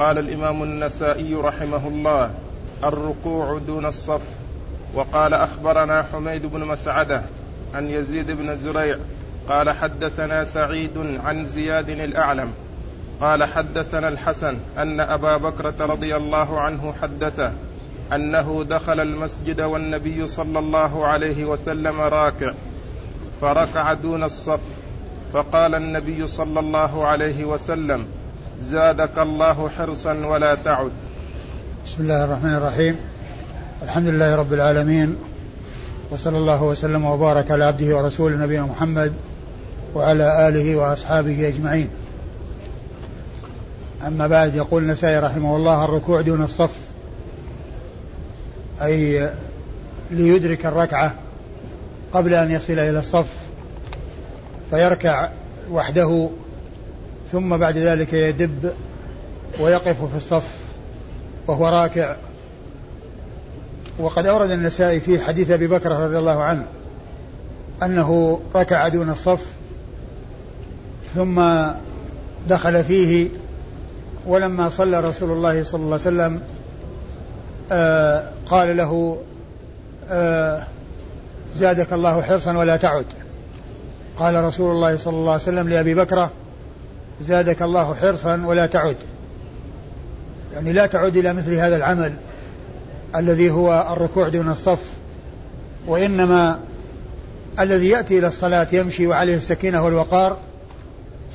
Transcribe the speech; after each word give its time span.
قال 0.00 0.18
الإمام 0.18 0.62
النسائي 0.62 1.34
رحمه 1.34 1.88
الله 1.88 2.30
الركوع 2.84 3.58
دون 3.58 3.86
الصف. 3.86 4.22
وقال 4.94 5.34
أخبرنا 5.34 6.02
حميد 6.12 6.46
بن 6.46 6.64
مسعدة 6.64 7.22
عن 7.74 7.88
يزيد 7.88 8.30
بن 8.30 8.56
زريع 8.56 8.96
قال 9.48 9.70
حدثنا 9.70 10.44
سعيد 10.44 11.18
عن 11.24 11.46
زياد 11.46 11.88
الأعلم. 11.88 12.52
قال 13.20 13.44
حدثنا 13.44 14.08
الحسن 14.08 14.56
أن 14.78 15.00
أبا 15.00 15.36
بكره 15.36 15.74
رضي 15.80 16.16
الله 16.16 16.60
عنه 16.60 16.94
حدثه 17.02 17.52
أنه 18.12 18.64
دخل 18.68 19.00
المسجد 19.00 19.60
والنبي 19.60 20.26
صلى 20.26 20.58
الله 20.58 21.06
عليه 21.06 21.44
وسلم 21.44 22.00
راكع 22.00 22.52
فركع 23.40 23.92
دون 23.92 24.24
الصف. 24.24 24.60
فقال 25.32 25.74
النبي 25.74 26.26
صلى 26.26 26.60
الله 26.60 27.06
عليه 27.06 27.44
وسلم 27.44 28.06
زادك 28.62 29.18
الله 29.18 29.68
حرصا 29.78 30.12
ولا 30.12 30.54
تعد. 30.54 30.90
بسم 31.86 32.02
الله 32.02 32.24
الرحمن 32.24 32.54
الرحيم. 32.54 32.96
الحمد 33.82 34.06
لله 34.06 34.36
رب 34.36 34.52
العالمين 34.52 35.16
وصلى 36.10 36.38
الله 36.38 36.62
وسلم 36.62 37.04
وبارك 37.04 37.50
على 37.50 37.64
عبده 37.64 37.96
ورسوله 37.96 38.36
نبينا 38.36 38.62
محمد 38.62 39.12
وعلى 39.94 40.48
آله 40.48 40.76
وأصحابه 40.76 41.48
أجمعين. 41.48 41.88
أما 44.06 44.26
بعد 44.26 44.54
يقول 44.54 44.82
النسائي 44.82 45.18
رحمه 45.18 45.56
الله 45.56 45.84
الركوع 45.84 46.20
دون 46.20 46.42
الصف 46.42 46.74
أي 48.82 49.30
ليدرك 50.10 50.66
الركعة 50.66 51.14
قبل 52.12 52.34
أن 52.34 52.50
يصل 52.50 52.72
إلى 52.72 52.98
الصف 52.98 53.32
فيركع 54.70 55.28
وحده 55.70 56.28
ثم 57.32 57.56
بعد 57.56 57.78
ذلك 57.78 58.12
يدب 58.12 58.72
ويقف 59.60 60.04
في 60.10 60.16
الصف 60.16 60.48
وهو 61.46 61.68
راكع. 61.68 62.16
وقد 63.98 64.26
أورد 64.26 64.50
النسائي 64.50 65.00
في 65.00 65.20
حديث 65.20 65.50
أبي 65.50 65.66
بكر 65.66 65.90
رضي 65.90 66.18
الله 66.18 66.42
عنه 66.42 66.66
أنه 67.82 68.40
ركع 68.54 68.88
دون 68.88 69.10
الصف 69.10 69.46
ثم 71.14 71.42
دخل 72.48 72.84
فيه 72.84 73.28
ولما 74.26 74.68
صلى 74.68 75.00
رسول 75.00 75.30
الله 75.30 75.64
صلى 75.64 75.80
الله 75.80 75.92
عليه 75.92 76.02
وسلم 76.02 76.40
آه 77.72 78.30
قال 78.46 78.76
له 78.76 79.18
آه 80.10 80.66
زادك 81.56 81.92
الله 81.92 82.22
حرصا 82.22 82.56
ولا 82.56 82.76
تعد. 82.76 83.06
قال 84.16 84.44
رسول 84.44 84.72
الله 84.72 84.96
صلى 84.96 85.14
الله 85.14 85.32
عليه 85.32 85.42
وسلم 85.42 85.68
لأبي 85.68 85.94
بكرة 85.94 86.30
زادك 87.26 87.62
الله 87.62 87.94
حرصا 87.94 88.42
ولا 88.46 88.66
تعد. 88.66 88.96
يعني 90.54 90.72
لا 90.72 90.86
تعد 90.86 91.16
إلى 91.16 91.32
مثل 91.32 91.54
هذا 91.54 91.76
العمل 91.76 92.12
الذي 93.16 93.50
هو 93.50 93.92
الركوع 93.92 94.28
دون 94.28 94.48
الصف 94.48 94.82
وإنما 95.86 96.60
الذي 97.60 97.88
يأتي 97.88 98.18
إلى 98.18 98.26
الصلاة 98.26 98.66
يمشي 98.72 99.06
وعليه 99.06 99.36
السكينة 99.36 99.84
والوقار 99.84 100.36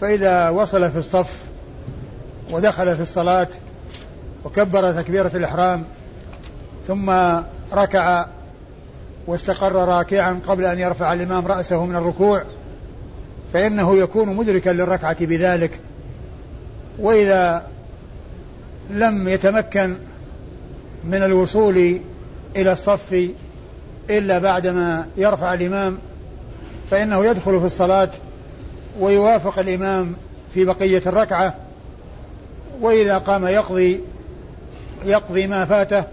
فإذا 0.01 0.49
وصل 0.49 0.91
في 0.91 0.97
الصف 0.97 1.43
ودخل 2.51 2.95
في 2.95 3.01
الصلاة 3.01 3.47
وكبر 4.43 4.91
تكبيرة 5.01 5.31
الإحرام 5.35 5.83
ثم 6.87 7.13
ركع 7.73 8.25
واستقر 9.27 9.73
راكعا 9.73 10.39
قبل 10.47 10.65
أن 10.65 10.79
يرفع 10.79 11.13
الإمام 11.13 11.47
رأسه 11.47 11.85
من 11.85 11.95
الركوع 11.95 12.43
فإنه 13.53 13.97
يكون 13.97 14.35
مدركا 14.35 14.69
للركعة 14.69 15.25
بذلك. 15.25 15.79
وإذا 16.99 17.67
لم 18.89 19.27
يتمكن 19.27 19.95
من 21.03 21.23
الوصول 21.23 21.99
إلى 22.55 22.71
الصف 22.71 23.29
إلا 24.09 24.39
بعدما 24.39 25.07
يرفع 25.17 25.53
الإمام 25.53 25.97
فإنه 26.91 27.25
يدخل 27.25 27.59
في 27.59 27.65
الصلاة 27.65 28.09
ويوافق 28.99 29.59
الإمام 29.59 30.13
في 30.53 30.65
بقية 30.65 31.01
الركعة. 31.05 31.55
وإذا 32.81 33.17
قام 33.17 33.45
يقضي 33.45 33.99
يقضي 35.05 35.47
ما 35.47 35.65
فاته 35.65 36.03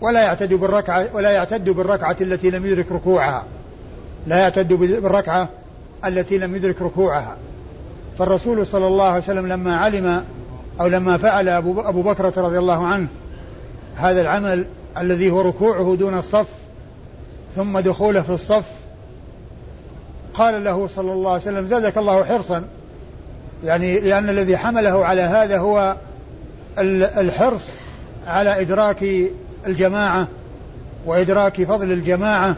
ولا 0.00 0.22
يعتد 0.22 0.54
بالركعة 0.54 1.06
ولا 1.14 1.30
يعتد 1.30 1.70
بالركعة 1.70 2.16
التي 2.20 2.50
لم 2.50 2.66
يدرك 2.66 2.92
ركوعها. 2.92 3.44
لا 4.26 4.38
يعتد 4.38 4.68
بالركعة 4.72 5.48
التي 6.04 6.38
لم 6.38 6.56
يدرك 6.56 6.82
ركوعها. 6.82 7.36
فالرسول 8.18 8.66
صلى 8.66 8.86
الله 8.86 9.04
عليه 9.04 9.22
وسلم 9.22 9.46
لما 9.46 9.76
علم 9.76 10.24
أو 10.80 10.86
لما 10.86 11.16
فعل 11.16 11.48
أبو, 11.48 12.02
بكرة 12.02 12.32
رضي 12.36 12.58
الله 12.58 12.86
عنه 12.86 13.06
هذا 13.96 14.20
العمل 14.20 14.64
الذي 14.98 15.30
هو 15.30 15.40
ركوعه 15.40 15.96
دون 15.96 16.18
الصف 16.18 16.46
ثم 17.56 17.78
دخوله 17.78 18.22
في 18.22 18.30
الصف 18.30 18.64
قال 20.34 20.64
له 20.64 20.86
صلى 20.86 21.12
الله 21.12 21.30
عليه 21.30 21.42
وسلم 21.42 21.66
زادك 21.66 21.98
الله 21.98 22.24
حرصا. 22.24 22.64
يعني 23.64 24.00
لأن 24.00 24.28
الذي 24.28 24.56
حمله 24.56 25.04
على 25.04 25.22
هذا 25.22 25.58
هو 25.58 25.96
الحرص 27.18 27.68
على 28.26 28.60
إدراك 28.60 29.04
الجماعة 29.66 30.28
وإدراك 31.06 31.62
فضل 31.62 31.92
الجماعة 31.92 32.56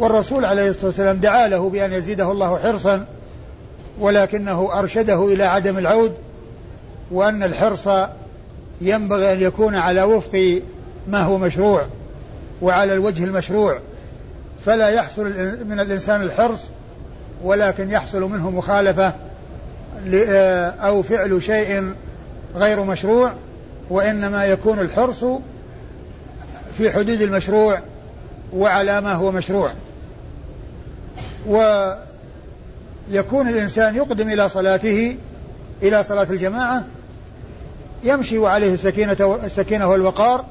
والرسول 0.00 0.44
عليه 0.44 0.68
الصلاة 0.68 0.86
والسلام 0.86 1.16
دعا 1.16 1.48
له 1.48 1.70
بأن 1.70 1.92
يزيده 1.92 2.32
الله 2.32 2.58
حرصا 2.58 3.06
ولكنه 3.98 4.78
أرشده 4.78 5.24
إلى 5.24 5.44
عدم 5.44 5.78
العود 5.78 6.14
وأن 7.10 7.42
الحرص 7.42 7.88
ينبغي 8.80 9.32
أن 9.32 9.40
يكون 9.40 9.74
على 9.74 10.02
وفق 10.02 10.62
ما 11.08 11.22
هو 11.22 11.38
مشروع 11.38 11.86
وعلى 12.62 12.92
الوجه 12.92 13.24
المشروع. 13.24 13.78
فلا 14.64 14.88
يحصل 14.88 15.24
من 15.66 15.80
الإنسان 15.80 16.22
الحرص 16.22 16.64
ولكن 17.44 17.90
يحصل 17.90 18.22
منه 18.22 18.50
مخالفة 18.50 19.12
أو 20.80 21.02
فعل 21.02 21.42
شيء 21.42 21.94
غير 22.56 22.84
مشروع 22.84 23.32
وإنما 23.90 24.44
يكون 24.44 24.78
الحرص 24.78 25.24
في 26.78 26.90
حدود 26.90 27.22
المشروع 27.22 27.80
وعلى 28.52 29.00
ما 29.00 29.14
هو 29.14 29.32
مشروع. 29.32 29.72
ويكون 31.46 33.48
الإنسان 33.48 33.96
يقدم 33.96 34.28
إلى 34.28 34.48
صلاته 34.48 35.16
إلى 35.82 36.02
صلاة 36.02 36.26
الجماعة 36.30 36.84
يمشي 38.04 38.38
وعليه 38.38 38.74
السكينة 38.74 39.38
السكينة 39.44 39.88
والوقار 39.88 40.44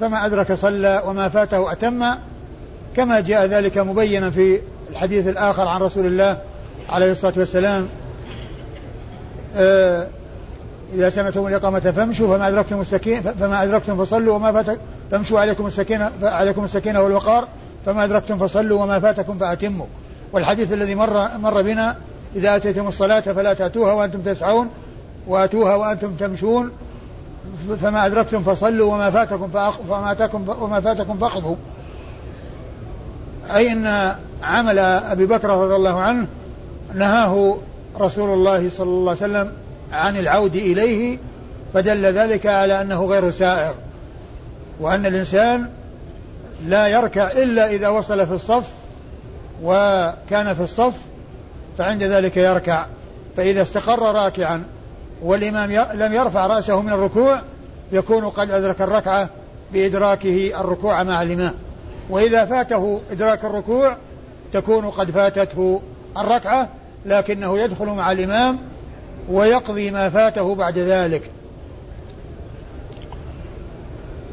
فما 0.00 0.26
أدرك 0.26 0.52
صلى 0.52 1.02
وما 1.06 1.28
فاته 1.28 1.72
أتم. 1.72 2.04
كما 2.96 3.20
جاء 3.20 3.46
ذلك 3.46 3.78
مبينا 3.78 4.30
في 4.30 4.60
الحديث 4.90 5.28
الآخر 5.28 5.68
عن 5.68 5.80
رسول 5.80 6.06
الله 6.06 6.38
عليه 6.88 7.12
الصلاة 7.12 7.32
والسلام. 7.36 7.88
آه 9.56 10.06
إذا 10.94 11.10
سمعتم 11.10 11.46
الإقامة 11.46 11.80
فامشوا 11.80 12.36
فما 12.36 12.48
أدركتم 12.48 12.80
السكينة 12.80 13.20
فما 13.20 13.62
أدركتم 13.62 14.04
فصلوا 14.04 14.34
وما 14.34 14.52
فاتكم 14.52 14.80
فامشوا 15.10 15.40
عليكم 15.40 15.66
السكينة 15.66 16.10
عليكم 16.22 16.64
السكينة 16.64 17.02
والوقار. 17.02 17.48
فما 17.86 18.04
أدركتم 18.04 18.38
فصلوا 18.38 18.82
وما 18.82 19.00
فاتكم 19.00 19.38
فأتموا. 19.38 19.86
والحديث 20.32 20.72
الذي 20.72 20.94
مر 20.94 21.28
مر 21.38 21.62
بنا 21.62 21.96
إذا 22.36 22.56
أتيتم 22.56 22.88
الصلاة 22.88 23.20
فلا 23.20 23.52
تأتوها 23.52 23.92
وأنتم 23.92 24.22
تسعون 24.22 24.68
وأتوها 25.26 25.74
وأنتم 25.74 26.14
تمشون 26.14 26.70
فما 27.82 28.06
أدركتم 28.06 28.42
فصلوا 28.42 28.94
وما 28.94 29.10
فاتكم 29.10 29.48
فما 29.88 30.12
أتاكم 30.12 30.44
وما 30.60 30.80
فاتكم 30.80 31.18
فأخذوا. 31.18 31.56
أي 33.54 33.72
أن 33.72 34.14
عمل 34.42 34.78
أبي 34.78 35.26
بكر 35.26 35.48
رضي 35.48 35.76
الله 35.76 36.00
عنه 36.00 36.26
نهاه 36.94 37.58
رسول 38.00 38.30
الله 38.30 38.68
صلى 38.68 38.88
الله 38.88 39.10
عليه 39.10 39.32
وسلم 39.32 39.52
عن 39.92 40.16
العود 40.16 40.56
إليه 40.56 41.18
فدل 41.74 42.04
ذلك 42.06 42.46
على 42.46 42.80
أنه 42.80 43.04
غير 43.04 43.30
سائر 43.30 43.74
وأن 44.80 45.06
الإنسان 45.06 45.68
لا 46.66 46.86
يركع 46.86 47.30
إلا 47.30 47.70
إذا 47.70 47.88
وصل 47.88 48.26
في 48.26 48.32
الصف 48.32 48.68
وكان 49.62 50.54
في 50.54 50.60
الصف 50.60 50.94
فعند 51.78 52.02
ذلك 52.02 52.36
يركع. 52.36 52.86
فإذا 53.36 53.62
استقر 53.62 54.14
راكعا 54.14 54.64
والإمام 55.22 55.70
لم 55.94 56.12
يرفع 56.12 56.46
رأسه 56.46 56.82
من 56.82 56.92
الركوع 56.92 57.40
يكون 57.92 58.24
قد 58.24 58.50
أدرك 58.50 58.82
الركعة 58.82 59.28
بإدراكه 59.72 60.60
الركوع 60.60 61.02
مع 61.02 61.22
الإمام. 61.22 61.54
وإذا 62.10 62.44
فاته 62.44 63.00
إدراك 63.10 63.44
الركوع 63.44 63.96
تكون 64.52 64.90
قد 64.90 65.10
فاتته 65.10 65.82
الركعة 66.18 66.68
لكنه 67.06 67.58
يدخل 67.58 67.86
مع 67.86 68.12
الإمام 68.12 68.58
ويقضي 69.30 69.90
ما 69.90 70.10
فاته 70.10 70.54
بعد 70.54 70.78
ذلك. 70.78 71.30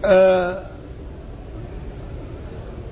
آه، 0.05 0.63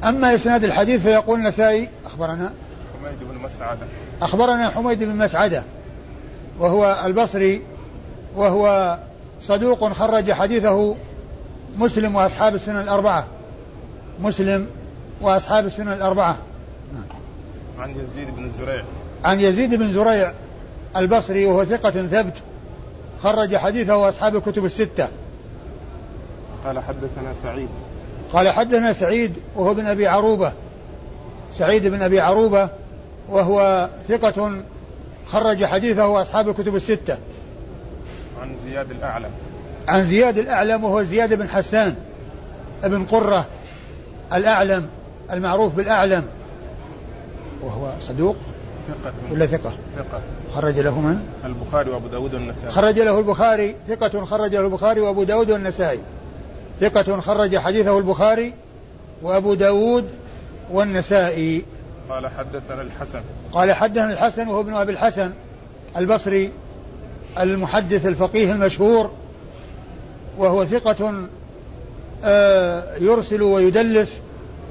أما 0.09 0.35
إسناد 0.35 0.63
الحديث 0.63 1.01
فيقول 1.01 1.39
النسائي 1.39 1.89
أخبرنا. 2.05 2.53
حميد 3.01 3.19
بن 3.31 3.37
مسعدة. 3.45 3.87
أخبرنا 4.21 4.69
حميد 4.69 5.03
بن 5.03 5.15
مسعدة. 5.15 5.63
وهو 6.59 7.01
البصري 7.05 7.61
وهو 8.35 8.97
صدوق 9.41 9.93
خرج 9.93 10.31
حديثه 10.31 10.95
مسلم 11.77 12.15
وأصحاب 12.15 12.55
السنن 12.55 12.81
الأربعة. 12.81 13.27
مسلم 14.21 14.67
وأصحاب 15.21 15.65
السنن 15.65 15.93
الأربعة. 15.93 16.37
عن 17.79 17.89
يزيد 17.89 18.35
بن 18.35 18.49
زريع. 18.49 18.83
عن 19.25 19.39
يزيد 19.39 19.75
بن 19.75 19.93
زريع 19.93 20.31
البصري 20.95 21.45
وهو 21.45 21.65
ثقة 21.65 21.91
ثبت 21.91 22.33
خرج 23.23 23.55
حديثه 23.55 24.09
أصحاب 24.09 24.35
الكتب 24.35 24.65
الستة. 24.65 25.07
قال 26.65 26.79
حدثنا 26.79 27.33
سعيد. 27.43 27.69
قال 28.33 28.49
حدثنا 28.49 28.93
سعيد 28.93 29.33
وهو 29.55 29.73
بن 29.73 29.85
أبي 29.85 30.07
عروبة. 30.07 30.53
سعيد 31.53 31.87
بن 31.87 32.01
أبي 32.01 32.19
عروبة 32.19 32.69
وهو 33.29 33.89
ثقة 34.07 34.61
خرج 35.27 35.65
حديثه 35.65 36.21
أصحاب 36.21 36.49
الكتب 36.49 36.75
الستة. 36.75 37.17
عن 38.41 38.49
زياد 38.63 38.91
الأعلم. 38.91 39.29
عن 39.87 40.03
زياد 40.03 40.37
الأعلم 40.37 40.83
وهو 40.83 41.03
زياد 41.03 41.33
بن 41.33 41.49
حسان 41.49 41.95
ابن 42.83 43.05
قرة 43.05 43.45
الأعلم 44.33 44.87
المعروف 45.31 45.73
بالأعلم. 45.73 46.23
وهو 47.63 47.91
صدوق؟ 48.01 48.35
ثقة. 48.87 49.13
ولا 49.31 49.45
ثقة؟ 49.45 49.73
ثقة. 49.97 50.21
خرج 50.55 50.79
له 50.79 50.99
من؟ 50.99 51.19
البخاري 51.45 51.89
وأبو 51.89 52.07
داود 52.07 52.33
والنسائي. 52.33 52.71
خرج 52.71 52.99
له 52.99 53.19
البخاري 53.19 53.75
ثقة 53.87 54.25
خرج 54.25 54.55
له 54.55 54.65
البخاري 54.65 55.01
وأبو 55.01 55.23
داود 55.23 55.51
والنسائي. 55.51 55.99
ثقة 56.81 57.21
خرج 57.21 57.57
حديثه 57.57 57.97
البخاري 57.97 58.53
وأبو 59.21 59.53
داود 59.53 60.09
والنسائي. 60.71 61.65
قال 62.09 62.27
حدثنا 62.27 62.81
الحسن. 62.81 63.21
قال 63.51 63.73
حدثنا 63.73 64.13
الحسن 64.13 64.47
وهو 64.47 64.61
ابن 64.61 64.73
أبي 64.73 64.91
الحسن 64.91 65.31
البصري 65.97 66.51
المحدث 67.39 68.05
الفقيه 68.05 68.51
المشهور 68.51 69.11
وهو 70.37 70.65
ثقة 70.65 71.27
آه، 72.23 72.95
يرسل 72.95 73.41
ويدلس 73.41 74.17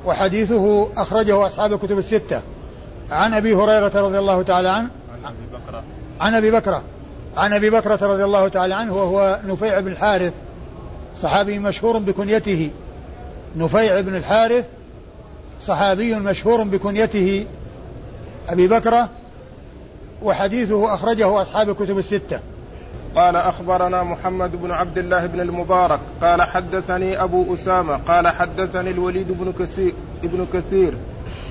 وحديثه 0.07 0.89
أخرجه 0.97 1.47
أصحاب 1.47 1.73
الكتب 1.73 1.99
الستة. 1.99 2.41
عن 3.11 3.35
أبي 3.35 3.55
هريرة 3.55 3.93
رضي 3.95 4.19
الله 4.19 4.43
تعالى 4.43 4.69
عنه. 4.69 4.89
عن 5.25 5.33
أبي 5.33 5.47
بكر 5.53 5.83
عن 6.21 6.35
أبي 6.35 6.51
بكرة. 6.51 6.83
عن 7.37 7.53
أبي 7.53 7.71
بكرة 7.71 7.99
رضي 8.07 8.25
الله 8.25 8.49
تعالى 8.49 8.75
عنه 8.75 8.97
وهو 8.97 9.39
نفيع 9.47 9.81
بن 9.81 9.93
الحارث. 9.93 10.33
صحابي 11.23 11.59
مشهور 11.59 11.99
بكنيته. 11.99 12.71
نفيع 13.57 14.01
بن 14.01 14.17
الحارث 14.17 14.65
صحابي 15.67 16.15
مشهور 16.15 16.63
بكنيته. 16.63 17.47
أبي 18.49 18.69
بكرة 18.69 19.09
وحديثه 20.23 20.95
أخرجه 20.95 21.43
أصحاب 21.43 21.71
الكتب 21.71 21.99
الستة. 21.99 22.41
قال 23.17 23.37
أخبرنا 23.37 24.03
محمد 24.03 24.63
بن 24.63 24.71
عبد 24.71 24.99
الله 24.99 25.27
بن 25.27 25.41
المبارك 25.41 26.01
قال 26.23 26.43
حدثني 26.43 27.23
أبو 27.23 27.55
أسامة 27.55 27.97
قال 27.97 28.29
حدثني 28.29 28.91
الوليد 28.91 29.33
بن 29.33 29.53
كثير 29.59 29.95
ابن 30.25 30.47
كثير 30.53 30.95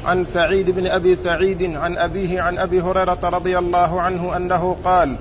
عن 0.05 0.23
سعيد 0.23 0.69
بن 0.69 0.87
أبي 0.87 1.15
سعيد 1.15 1.75
عن 1.75 1.97
أبيه 1.97 2.41
عن 2.41 2.57
أبي 2.57 2.81
هريرة 2.81 3.19
رضي 3.23 3.57
الله 3.57 4.01
عنه 4.01 4.37
أنه 4.37 4.75
قال 4.85 5.15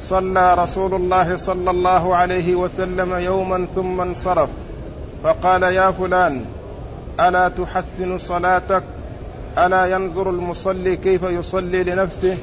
صلى 0.00 0.54
رسول 0.54 0.94
الله 0.94 1.36
صلى 1.36 1.70
الله 1.70 2.16
عليه 2.16 2.54
وسلم 2.54 3.14
يوما 3.14 3.66
ثم 3.74 4.00
انصرف. 4.00 4.48
فقال 5.24 5.62
يا 5.62 5.90
فلان 5.90 6.44
ألا 7.20 7.48
تحسن 7.48 8.18
صلاتك؟ 8.18 8.82
ألا 9.58 9.86
ينظر 9.86 10.30
المصلي 10.30 10.96
كيف 10.96 11.22
يصلي 11.22 11.84
لنفسه؟ 11.84 12.36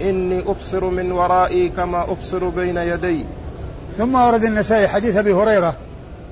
إني 0.00 0.40
أبصر 0.40 0.84
من 0.84 1.12
ورائي 1.12 1.68
كما 1.68 2.02
أبصر 2.02 2.48
بين 2.48 2.76
يدي. 2.76 3.24
ثم 3.96 4.14
ورد 4.14 4.44
النسائي 4.44 4.88
حديث 4.88 5.16
أبي 5.16 5.32
هريرة 5.32 5.74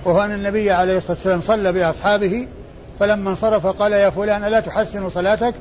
وهو 0.04 0.24
أن 0.24 0.34
النبي 0.34 0.70
عليه 0.70 0.96
الصلاة 0.96 1.16
والسلام 1.16 1.40
صلى 1.40 1.72
بأصحابه 1.72 2.46
فلما 3.00 3.30
انصرف 3.30 3.66
قال 3.66 3.92
يا 3.92 4.10
فلان 4.10 4.44
ألا 4.44 4.60
تحسن 4.60 5.10
صلاتك؟ 5.10 5.54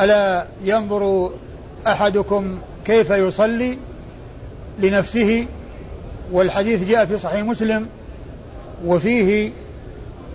ألا 0.00 0.46
ينظر 0.64 1.30
أحدكم 1.86 2.58
كيف 2.88 3.10
يصلي 3.10 3.78
لنفسه 4.78 5.46
والحديث 6.32 6.88
جاء 6.88 7.06
في 7.06 7.18
صحيح 7.18 7.44
مسلم 7.44 7.86
وفيه 8.84 9.50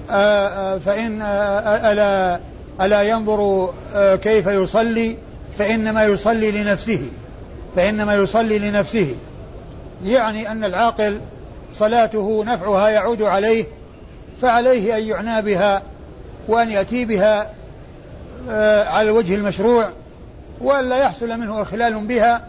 آآ 0.09 0.47
آآ 0.73 0.79
فإن 0.79 1.21
آآ 1.21 1.91
ألا 1.91 2.39
ألا 2.81 3.01
ينظر 3.01 3.73
كيف 4.15 4.47
يصلي 4.47 5.17
فإنما 5.57 6.03
يصلي 6.03 6.51
لنفسه 6.51 7.01
فإنما 7.75 8.15
يصلي 8.15 8.59
لنفسه. 8.59 9.15
يعني 10.05 10.51
أن 10.51 10.63
العاقل 10.63 11.19
صلاته 11.73 12.43
نفعها 12.47 12.89
يعود 12.89 13.21
عليه 13.21 13.65
فعليه 14.41 14.97
أن 14.97 15.03
يعنى 15.03 15.41
بها 15.41 15.81
وأن 16.47 16.69
يأتي 16.69 17.05
بها 17.05 17.49
على 18.87 19.09
الوجه 19.09 19.35
المشروع. 19.35 19.89
وألا 20.61 20.97
يحصل 20.97 21.39
منه 21.39 21.61
إخلال 21.61 22.07
بها 22.07 22.47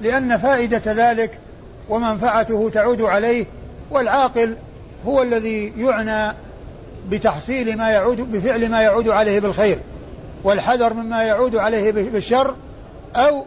لأن 0.00 0.38
فائدة 0.38 0.82
ذلك 0.86 1.38
ومنفعته 1.88 2.70
تعود 2.70 3.02
عليه 3.02 3.46
والعاقل 3.90 4.56
هو 5.06 5.22
الذي 5.22 5.72
يعنى 5.78 6.36
بتحصيل 7.08 7.76
ما 7.76 7.90
يعود 7.90 8.20
بفعل 8.20 8.68
ما 8.68 8.80
يعود 8.80 9.08
عليه 9.08 9.40
بالخير 9.40 9.78
والحذر 10.44 10.94
مما 10.94 11.22
يعود 11.22 11.56
عليه 11.56 11.92
بالشر 11.92 12.54
أو 13.16 13.44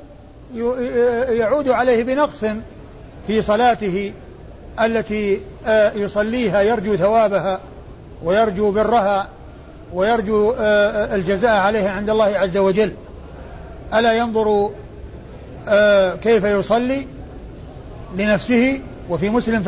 يعود 1.30 1.70
عليه 1.70 2.04
بنقص 2.04 2.46
في 3.28 3.42
صلاته 3.42 4.14
التي 4.82 5.40
يصليها 5.96 6.62
يرجو 6.62 6.96
ثوابها 6.96 7.60
ويرجو 8.24 8.72
برها 8.72 9.28
ويرجو 9.94 10.54
الجزاء 11.16 11.52
عليها 11.52 11.92
عند 11.92 12.10
الله 12.10 12.26
عز 12.26 12.58
وجل. 12.58 12.92
ألا 13.94 14.14
ينظر 14.14 14.70
كيف 16.24 16.44
يصلي 16.44 17.08
لنفسه؟ 18.18 18.80
وفي 19.10 19.30
مسلم 19.30 19.64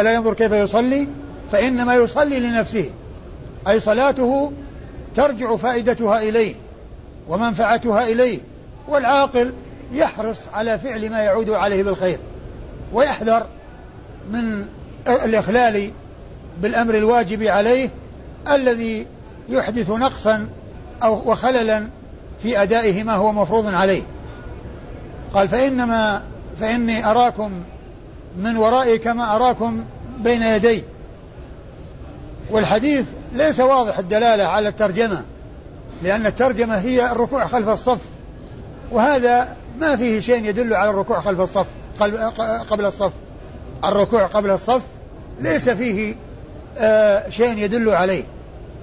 ألا 0.00 0.12
ينظر 0.12 0.34
كيف 0.34 0.52
يصلي؟ 0.52 1.08
فإنما 1.52 1.94
يصلي 1.94 2.40
لنفسه 2.40 2.90
أي 3.68 3.80
صلاته 3.80 4.52
ترجع 5.16 5.56
فائدتها 5.56 6.22
إليه 6.22 6.54
ومنفعتها 7.28 8.06
إليه 8.06 8.38
والعاقل 8.88 9.52
يحرص 9.92 10.38
على 10.54 10.78
فعل 10.78 11.10
ما 11.10 11.20
يعود 11.20 11.50
عليه 11.50 11.82
بالخير 11.82 12.18
ويحذر 12.92 13.46
من 14.32 14.64
الإخلال 15.06 15.90
بالأمر 16.62 16.94
الواجب 16.94 17.42
عليه 17.42 17.90
الذي 18.52 19.06
يحدث 19.48 19.90
نقصا 19.90 20.48
أو 21.02 21.30
وخللا 21.30 21.88
في 22.42 22.62
أدائه 22.62 23.02
ما 23.02 23.14
هو 23.14 23.32
مفروض 23.32 23.66
عليه. 23.74 24.02
قال 25.34 25.48
فإنما 25.48 26.22
فإني 26.60 27.10
أراكم 27.10 27.52
من 28.38 28.56
ورائي 28.56 28.98
كما 28.98 29.36
أراكم 29.36 29.84
بين 30.18 30.42
يدي. 30.42 30.84
والحديث 32.50 33.06
ليس 33.34 33.60
واضح 33.60 33.98
الدلالة 33.98 34.44
على 34.44 34.68
الترجمة 34.68 35.22
لأن 36.02 36.26
الترجمة 36.26 36.78
هي 36.78 37.12
الركوع 37.12 37.46
خلف 37.46 37.68
الصف 37.68 38.00
وهذا 38.90 39.56
ما 39.78 39.96
فيه 39.96 40.20
شيء 40.20 40.44
يدل 40.44 40.74
على 40.74 40.90
الركوع 40.90 41.20
خلف 41.20 41.40
الصف 41.40 41.66
قبل 42.70 42.84
الصف. 42.84 43.12
الركوع 43.84 44.26
قبل 44.26 44.50
الصف 44.50 44.82
ليس 45.40 45.68
فيه 45.68 46.14
آه 46.78 47.28
شيء 47.28 47.58
يدل 47.58 47.88
عليه 47.88 48.24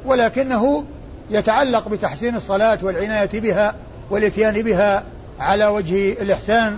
ولكنه 0.06 0.84
يتعلق 1.30 1.90
بتحسين 1.90 2.36
الصلاة 2.36 2.80
والعناية 2.82 3.40
بها 3.40 3.76
والإتيان 4.10 4.62
بها 4.62 5.04
على 5.40 5.66
وجه 5.66 6.12
الإحسان 6.12 6.78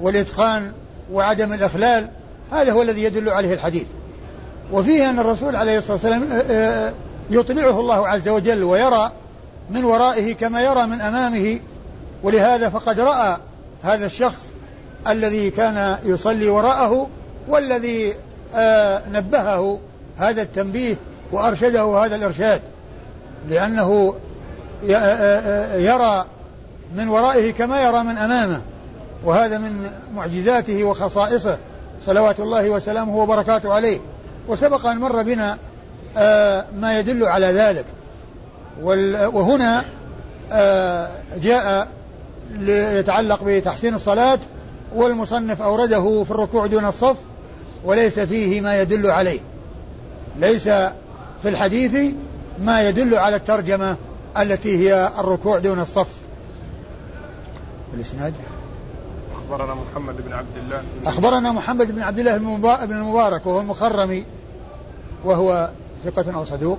والإتقان 0.00 0.72
وعدم 1.12 1.52
الإخلال 1.52 2.08
هذا 2.52 2.72
هو 2.72 2.82
الذي 2.82 3.02
يدل 3.02 3.28
عليه 3.28 3.54
الحديث. 3.54 3.86
وفيه 4.72 5.10
أن 5.10 5.18
الرسول 5.18 5.56
عليه 5.56 5.78
الصلاة 5.78 5.92
والسلام 5.92 6.32
آه، 6.32 6.42
آه، 6.50 6.92
يطلعه 7.30 7.80
الله 7.80 8.08
عز 8.08 8.28
وجل 8.28 8.64
ويرى 8.64 9.12
من 9.70 9.84
ورائه 9.84 10.34
كما 10.34 10.62
يرى 10.62 10.86
من 10.86 11.00
أمامه 11.00 11.60
ولهذا 12.22 12.68
فقد 12.68 13.00
رأى 13.00 13.36
هذا 13.82 14.06
الشخص 14.06 14.52
الذي 15.08 15.50
كان 15.50 15.98
يصلي 16.04 16.48
وراءه 16.48 17.08
والذي 17.48 18.14
آه، 18.54 19.02
نبهه 19.12 19.80
هذا 20.18 20.42
التنبيه 20.42 20.96
وأرشده 21.32 22.04
هذا 22.04 22.16
الإرشاد. 22.16 22.60
لأنه 23.48 24.14
يرى 25.74 26.24
من 26.94 27.08
ورائه 27.08 27.52
كما 27.52 27.82
يرى 27.82 28.02
من 28.02 28.18
أمامه 28.18 28.60
وهذا 29.24 29.58
من 29.58 29.90
معجزاته 30.14 30.84
وخصائصه. 30.84 31.58
صلوات 32.02 32.40
الله 32.40 32.70
وسلامه 32.70 33.16
وبركاته 33.16 33.74
عليه. 33.74 33.98
وسبق 34.48 34.86
أن 34.86 34.98
مر 34.98 35.22
بنا 35.22 35.58
آه، 36.16 36.64
ما 36.80 36.98
يدل 36.98 37.24
على 37.24 37.46
ذلك. 37.46 37.84
وهنا 39.32 39.84
آه، 40.52 41.10
جاء 41.42 41.88
ليتعلق 42.58 43.44
بتحسين 43.44 43.94
الصلاة 43.94 44.38
والمصنف 44.94 45.62
أورده 45.62 46.24
في 46.24 46.30
الركوع 46.30 46.66
دون 46.66 46.84
الصف 46.84 47.16
وليس 47.84 48.20
فيه 48.20 48.60
ما 48.60 48.80
يدل 48.80 49.10
عليه. 49.10 49.40
ليس 50.38 50.68
في 51.42 51.48
الحديث 51.48 52.14
ما 52.58 52.88
يدل 52.88 53.14
على 53.14 53.36
الترجمة 53.36 53.96
التي 54.38 54.78
هي 54.78 55.12
الركوع 55.18 55.58
دون 55.58 55.80
الصف. 55.80 56.08
الإسناد؟ 57.94 58.34
أخبرنا 59.34 59.74
محمد 59.74 60.16
بن 60.26 60.32
عبد 60.32 60.56
الله. 60.56 60.82
أخبرنا 61.06 61.52
محمد 61.52 61.92
بن 61.92 62.02
عبد 62.02 62.18
الله 62.18 62.36
بن 62.86 62.96
المبارك 62.96 63.46
وهو 63.46 63.60
المخرمي 63.60 64.24
وهو 65.24 65.70
ثقة 66.04 66.34
أو 66.34 66.44
صدوق؟ 66.44 66.78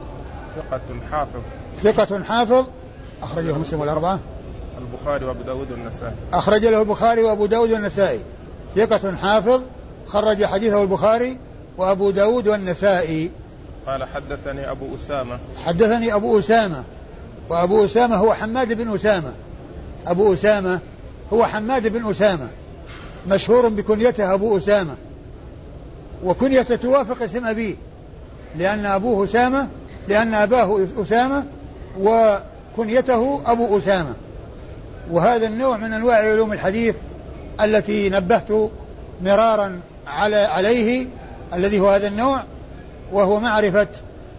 ثقة 0.56 0.82
حافظ. 1.12 1.40
ثقة 1.84 2.24
حافظ. 2.24 2.66
أخرجه 3.24 3.58
مسلم 3.58 3.80
والأربعة. 3.80 4.20
البخاري 4.78 5.26
وأبو 5.26 5.42
داود 5.42 5.72
والنسائي. 5.72 6.14
أخرج 6.34 6.66
له 6.66 6.82
البخاري 6.82 7.24
وأبو 7.24 7.46
داود 7.46 7.72
والنسائي. 7.72 8.20
ثقة 8.76 9.16
حافظ. 9.16 9.62
خرج 10.08 10.46
حديثه 10.46 10.82
البخاري 10.82 11.38
وأبو 11.78 12.12
داود 12.12 12.48
والنسائي. 12.48 13.32
قال 13.88 14.04
حدثني 14.04 14.72
أبو 14.72 14.96
أسامة. 14.96 15.40
حدثني 15.66 16.14
أبو 16.14 16.40
أسامة. 16.40 16.84
وأبو 17.50 17.86
أسامة 17.86 18.16
هو 18.16 18.34
حماد 18.34 18.74
بن 18.74 18.94
أسامة. 18.94 19.32
أبو 20.08 20.34
أسامة 20.34 20.80
هو 21.34 21.46
حماد 21.46 21.88
بن 21.88 22.10
أسامة. 22.10 22.48
مشهور 23.28 23.70
بكنيته 23.70 24.34
أبو 24.34 24.58
أسامة. 24.58 24.96
وكنيته 26.24 26.76
توافق 26.76 27.24
اسم 27.24 27.46
أبيه. 27.46 27.76
لأن 28.58 28.86
أبوه 28.86 29.24
أسامة 29.24 29.68
لأن 30.08 30.34
أباه 30.34 30.86
أسامة 31.02 31.44
وكنيته 32.00 33.42
أبو 33.46 33.78
أسامة. 33.78 34.14
وهذا 35.12 35.48
النوع 35.48 35.78
من 35.78 35.94
أنواع 35.94 36.18
علوم 36.18 36.54
الحديث 36.54 36.96
التي 37.62 38.10
نبهت 38.10 38.52
مرارا 39.22 39.80
على 40.08 40.38
عليه 40.38 41.08
الذي 41.54 41.80
هو 41.80 41.90
هذا 41.90 42.08
النوع. 42.08 42.44
وهو 43.12 43.40
معرفة 43.40 43.88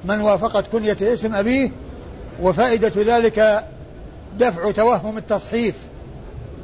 من 0.04 0.20
وافقت 0.20 0.64
كنية 0.72 0.96
اسم 1.02 1.34
أبيه 1.34 1.70
وفائدة 2.42 2.92
ذلك 2.96 3.64
دفع 4.38 4.70
توهم 4.70 5.18
التصحيف. 5.18 5.74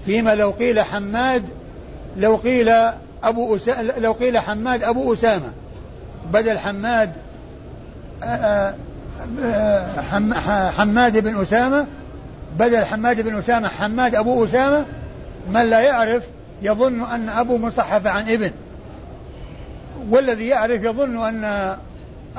فيما 0.07 0.35
لو 0.35 0.51
قيل 0.51 0.81
حماد 0.81 1.45
لو 2.17 2.37
قيل 2.37 2.73
أبو 3.23 3.57
أسامة 3.57 3.99
لو 3.99 4.13
قيل 4.13 4.39
حماد 4.39 4.83
أبو 4.83 5.13
أسامة. 5.13 5.53
بدل 6.33 6.59
حماد 6.59 7.13
حماد 10.79 11.19
بن 11.19 11.43
أسامة 11.43 11.87
بدل 12.59 12.85
حماد 12.85 13.21
بن 13.21 13.39
أسامة 13.39 13.69
حماد 13.69 14.15
أبو 14.15 14.45
أسامة 14.45 14.85
من 15.49 15.71
لا 15.71 15.81
يعرف 15.81 16.25
يظن 16.63 17.03
أن 17.03 17.29
أبو 17.29 17.59
مصحف 17.59 18.07
عن 18.07 18.29
ابن. 18.29 18.51
والذي 20.11 20.47
يعرف 20.47 20.83
يظن 20.83 21.27
أن 21.27 21.77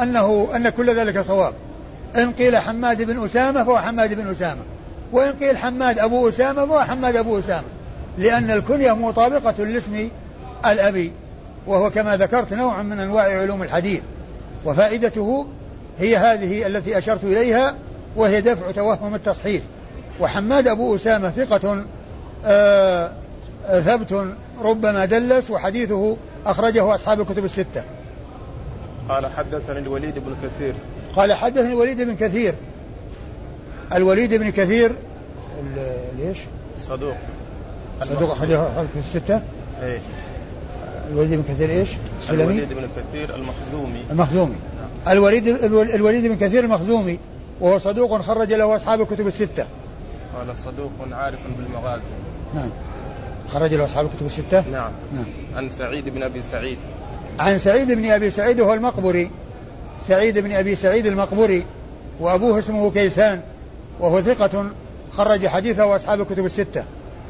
أنه 0.01 0.47
أن 0.55 0.69
كل 0.69 0.99
ذلك 0.99 1.21
صواب. 1.21 1.53
إن 2.15 2.31
قيل 2.31 2.57
حماد 2.57 3.01
بن 3.01 3.25
أسامة 3.25 3.63
فهو 3.63 3.77
حماد 3.77 4.13
بن 4.13 4.31
أسامة. 4.31 4.61
وإن 5.11 5.33
قيل 5.33 5.57
حماد 5.57 5.99
أبو 5.99 6.29
أسامة 6.29 6.65
فهو 6.65 6.81
حماد 6.81 7.15
أبو 7.15 7.39
أسامة. 7.39 7.67
لأن 8.17 8.51
الكنية 8.51 8.93
مطابقة 8.93 9.63
لاسم 9.63 10.09
الأبي 10.65 11.11
وهو 11.67 11.89
كما 11.89 12.17
ذكرت 12.17 12.53
نوع 12.53 12.81
من 12.81 12.99
أنواع 12.99 13.23
علوم 13.41 13.63
الحديث. 13.63 14.01
وفائدته 14.65 15.47
هي 15.99 16.17
هذه 16.17 16.67
التي 16.67 16.97
أشرت 16.97 17.23
إليها 17.23 17.75
وهي 18.15 18.41
دفع 18.41 18.71
توهم 18.71 19.15
التصحيف. 19.15 19.63
وحماد 20.19 20.67
أبو 20.67 20.95
أسامة 20.95 21.29
ثقة 21.29 21.85
آه 22.45 23.11
ثبت 23.65 24.25
ربما 24.61 25.05
دلس 25.05 25.51
وحديثه 25.51 26.17
أخرجه 26.45 26.95
أصحاب 26.95 27.21
الكتب 27.21 27.45
الستة. 27.45 27.83
قال 29.09 29.27
حدثني 29.27 29.79
الوليد 29.79 30.19
بن 30.19 30.35
كثير. 30.43 30.73
قال 31.15 31.33
حدثني 31.33 31.73
الوليد 31.73 32.01
بن 32.01 32.15
كثير. 32.15 32.55
الوليد 33.93 34.33
بن 34.33 34.49
كثير 34.49 34.91
ليش؟ 36.17 36.37
صدوق. 36.77 37.15
صدوق 38.03 38.31
أخرجه 38.31 38.81
الكتب 38.81 39.01
الستة؟ 39.05 39.41
إيه. 39.81 39.99
الوليد 41.11 41.33
بن 41.33 41.43
كثير 41.53 41.69
إيش؟ 41.69 41.89
سلمي؟ 42.21 42.43
الوليد 42.43 42.73
بن 42.73 42.87
كثير 42.97 43.35
المخزومي. 43.35 44.03
المخزومي. 44.11 44.55
نعم. 44.55 45.13
الوليد 45.13 45.47
الوليد 45.73 46.25
بن 46.25 46.35
كثير 46.35 46.63
المخزومي 46.63 47.19
وهو 47.59 47.77
صدوق 47.77 48.21
خرج 48.21 48.53
له 48.53 48.75
أصحاب 48.75 49.01
الكتب 49.01 49.27
الستة. 49.27 49.65
قال 50.35 50.57
صدوق 50.57 50.91
عارف 51.11 51.39
بالمغازي. 51.57 52.03
نعم. 52.55 52.69
خرج 53.47 53.73
له 53.73 53.85
أصحاب 53.85 54.05
الكتب 54.05 54.25
الستة؟ 54.25 54.69
نعم. 54.71 54.91
نعم. 55.13 55.25
عن 55.55 55.69
سعيد 55.69 56.09
بن 56.09 56.23
أبي 56.23 56.41
سعيد. 56.41 56.77
عن 57.39 57.59
سعيد 57.59 57.91
بن 57.91 58.11
أبي 58.11 58.29
سعيد 58.29 58.59
وهو 58.59 58.73
المقبري. 58.73 59.31
سعيد 60.07 60.39
بن 60.39 60.51
أبي 60.51 60.75
سعيد 60.75 61.05
المقبري. 61.05 61.65
وأبوه 62.19 62.59
اسمه 62.59 62.91
كيسان. 62.91 63.41
وهو 63.99 64.21
ثقة 64.21 64.65
خرج 65.11 65.47
حديثه 65.47 65.95
أصحاب 65.95 66.21
الكتب 66.21 66.45
الستة. 66.45 66.83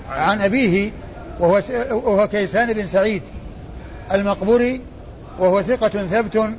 عن 0.10 0.42
أبيه 0.42 0.92
وهو 1.40 1.62
وهو 1.92 2.28
كيسان 2.28 2.74
بن 2.74 2.86
سعيد 2.88 3.22
المقبري. 4.12 4.82
وهو 5.40 5.62
ثقة 5.62 5.90
ثبت 5.90 6.50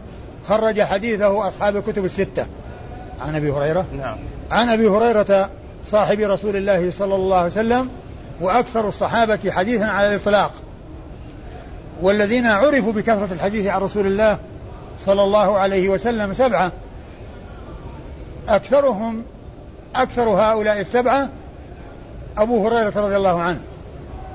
خرج 0.48 0.82
حديثه 0.82 1.48
أصحاب 1.48 1.76
الكتب 1.76 2.04
الستة. 2.04 2.46
عن 3.20 3.34
أبي 3.34 3.50
هريرة. 3.50 3.86
نعم. 3.98 4.16
عن 4.50 4.68
أبي 4.68 4.88
هريرة 4.88 5.50
صاحب 5.86 6.20
رسول 6.20 6.56
الله 6.56 6.90
صلى 6.90 7.14
الله 7.14 7.36
عليه 7.36 7.46
وسلم. 7.46 7.88
وأكثر 8.40 8.88
الصحابة 8.88 9.50
حديثا 9.50 9.84
على 9.84 10.08
الإطلاق. 10.08 10.52
والذين 12.02 12.46
عرفوا 12.46 12.92
بكثرة 12.92 13.28
الحديث 13.32 13.66
عن 13.66 13.80
رسول 13.80 14.06
الله 14.06 14.38
صلى 15.00 15.22
الله 15.22 15.58
عليه 15.58 15.88
وسلم 15.88 16.34
سبعة 16.34 16.72
أكثرهم 18.48 19.22
أكثر 19.94 20.28
هؤلاء 20.28 20.80
السبعة 20.80 21.28
أبو 22.38 22.68
هريرة 22.68 22.92
رضي 22.96 23.16
الله 23.16 23.40
عنه 23.40 23.60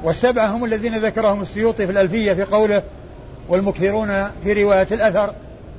والسبعة 0.03 0.47
هم 0.47 0.65
الذين 0.65 0.97
ذكرهم 0.97 1.41
السيوطي 1.41 1.85
في 1.85 1.91
الألفية 1.91 2.33
في 2.33 2.43
قوله 2.43 2.83
والمكثرون 3.49 4.29
في 4.43 4.63
رواية 4.63 4.87
الأثر 4.91 5.33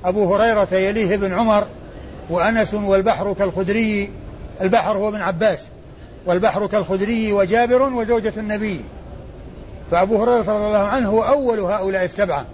أبو 0.04 0.34
هريرة 0.34 0.74
يليه 0.74 1.14
ابن 1.14 1.32
عمر 1.32 1.66
وأنس 2.30 2.74
والبحر 2.74 3.32
كالخدري 3.32 4.10
البحر 4.60 4.96
هو 4.96 5.08
ابن 5.08 5.20
عباس 5.20 5.66
والبحر 6.26 6.66
كالخدري 6.66 7.32
وجابر 7.32 7.82
وزوجة 7.82 8.32
النبي. 8.36 8.80
فأبو 9.92 10.22
هريرة 10.22 10.52
رضي 10.52 10.66
الله 10.66 10.78
عنه 10.78 11.08
هو 11.08 11.22
أول 11.22 11.61
هؤلاء 11.61 12.04
السبعة 12.04 12.44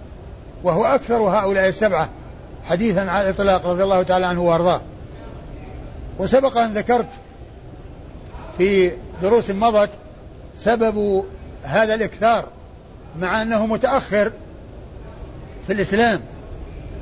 وهو 0.63 0.85
أكثر 0.85 1.15
هؤلاء 1.15 1.67
السبعة 1.67 2.09
حديثا 2.65 2.99
على 2.99 3.29
الإطلاق 3.29 3.65
رضي 3.65 3.83
الله 3.83 4.03
تعالى 4.03 4.25
عنه 4.25 4.41
وأرضاه. 4.41 4.81
وسبق 6.19 6.57
أن 6.57 6.73
ذكرت 6.73 7.07
في 8.57 8.91
دروس 9.21 9.49
مضت 9.49 9.89
سبب 10.57 11.23
هذا 11.63 11.95
الإكثار 11.95 12.45
مع 13.19 13.41
أنه 13.41 13.65
متأخر 13.65 14.31
في 15.67 15.73
الإسلام 15.73 16.19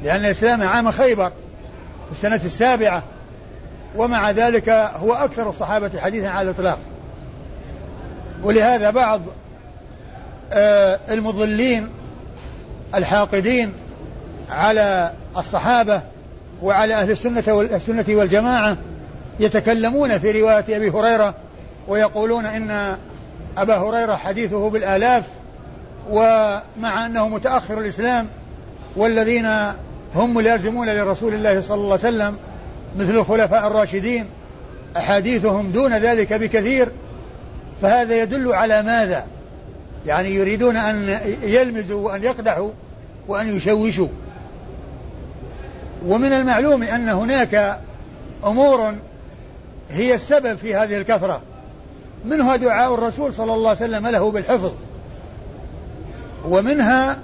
لأن 0.03 0.25
الإسلام 0.25 0.67
عام 0.67 0.91
خيبر 0.91 1.29
في 2.05 2.11
السنة 2.11 2.41
السابعة 2.45 3.03
ومع 3.95 4.31
ذلك 4.31 4.69
هو 4.69 5.13
أكثر 5.13 5.49
الصحابة 5.49 5.99
حديثا 5.99 6.27
على 6.27 6.49
الإطلاق. 6.49 6.79
ولهذا 8.43 8.89
بعض 8.89 9.21
المضلين 11.11 11.89
الحاقدين 12.95 13.73
على 14.49 15.11
الصحابة 15.37 16.01
وعلى 16.61 16.93
أهل 16.93 17.11
السنة 17.11 17.43
والسنة 17.47 18.05
والجماعة 18.09 18.77
يتكلمون 19.39 20.19
في 20.19 20.31
رواية 20.31 20.77
أبي 20.77 20.89
هريرة 20.89 21.35
ويقولون 21.87 22.45
إن 22.45 22.97
أبا 23.57 23.77
هريرة 23.77 24.15
حديثه 24.15 24.69
بالآلاف 24.69 25.23
ومع 26.09 27.05
أنه 27.05 27.27
متأخر 27.27 27.79
الإسلام 27.79 28.27
والذين 28.95 29.45
هم 30.15 30.33
ملازمون 30.33 30.89
لرسول 30.89 31.33
الله 31.33 31.61
صلى 31.61 31.75
الله 31.75 31.85
عليه 31.85 31.93
وسلم 31.93 32.37
مثل 32.97 33.15
الخلفاء 33.15 33.67
الراشدين 33.67 34.25
أحاديثهم 34.97 35.71
دون 35.71 35.93
ذلك 35.93 36.33
بكثير 36.33 36.89
فهذا 37.81 38.21
يدل 38.21 38.53
على 38.53 38.81
ماذا؟ 38.83 39.25
يعني 40.05 40.29
يريدون 40.29 40.75
أن 40.75 41.19
يلمزوا 41.43 42.05
وأن 42.05 42.23
يقدحوا 42.23 42.71
وأن 43.27 43.57
يشوشوا. 43.57 44.07
ومن 46.07 46.33
المعلوم 46.33 46.83
أن 46.83 47.09
هناك 47.09 47.79
أمور 48.45 48.93
هي 49.91 50.15
السبب 50.15 50.57
في 50.57 50.75
هذه 50.75 50.97
الكثرة. 50.97 51.41
منها 52.25 52.55
دعاء 52.55 52.93
الرسول 52.93 53.33
صلى 53.33 53.53
الله 53.53 53.69
عليه 53.69 53.79
وسلم 53.79 54.07
له 54.07 54.31
بالحفظ. 54.31 54.71
ومنها 56.45 57.17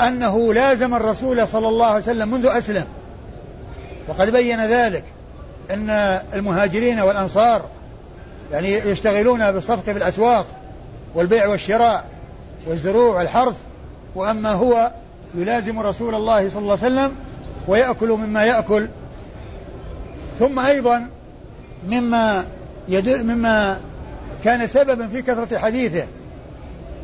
أنه 0.00 0.52
لازم 0.52 0.94
الرسول 0.94 1.48
صلى 1.48 1.68
الله 1.68 1.86
عليه 1.86 2.02
وسلم 2.02 2.30
منذ 2.30 2.46
أسلم. 2.46 2.84
وقد 4.08 4.32
بين 4.32 4.60
ذلك 4.60 5.04
أن 5.70 5.90
المهاجرين 6.34 7.00
والأنصار 7.00 7.62
يعني 8.52 8.72
يشتغلون 8.74 9.52
بالصفق 9.52 9.82
في 9.82 9.90
الأسواق. 9.90 10.46
والبيع 11.14 11.46
والشراء 11.46 12.04
والزروع 12.66 13.18
والحرث 13.18 13.56
وأما 14.14 14.52
هو 14.52 14.90
يلازم 15.34 15.80
رسول 15.80 16.14
الله 16.14 16.48
صلى 16.48 16.62
الله 16.62 16.78
عليه 16.82 16.94
وسلم 16.94 17.16
ويأكل 17.68 18.08
مما 18.08 18.44
يأكل. 18.44 18.88
ثم 20.38 20.58
أيضا 20.58 21.06
مما 21.88 22.44
يدل 22.88 23.24
مما 23.24 23.80
كان 24.44 24.66
سببا 24.66 25.06
في 25.06 25.22
كثرة 25.22 25.58
حديثه 25.58 26.06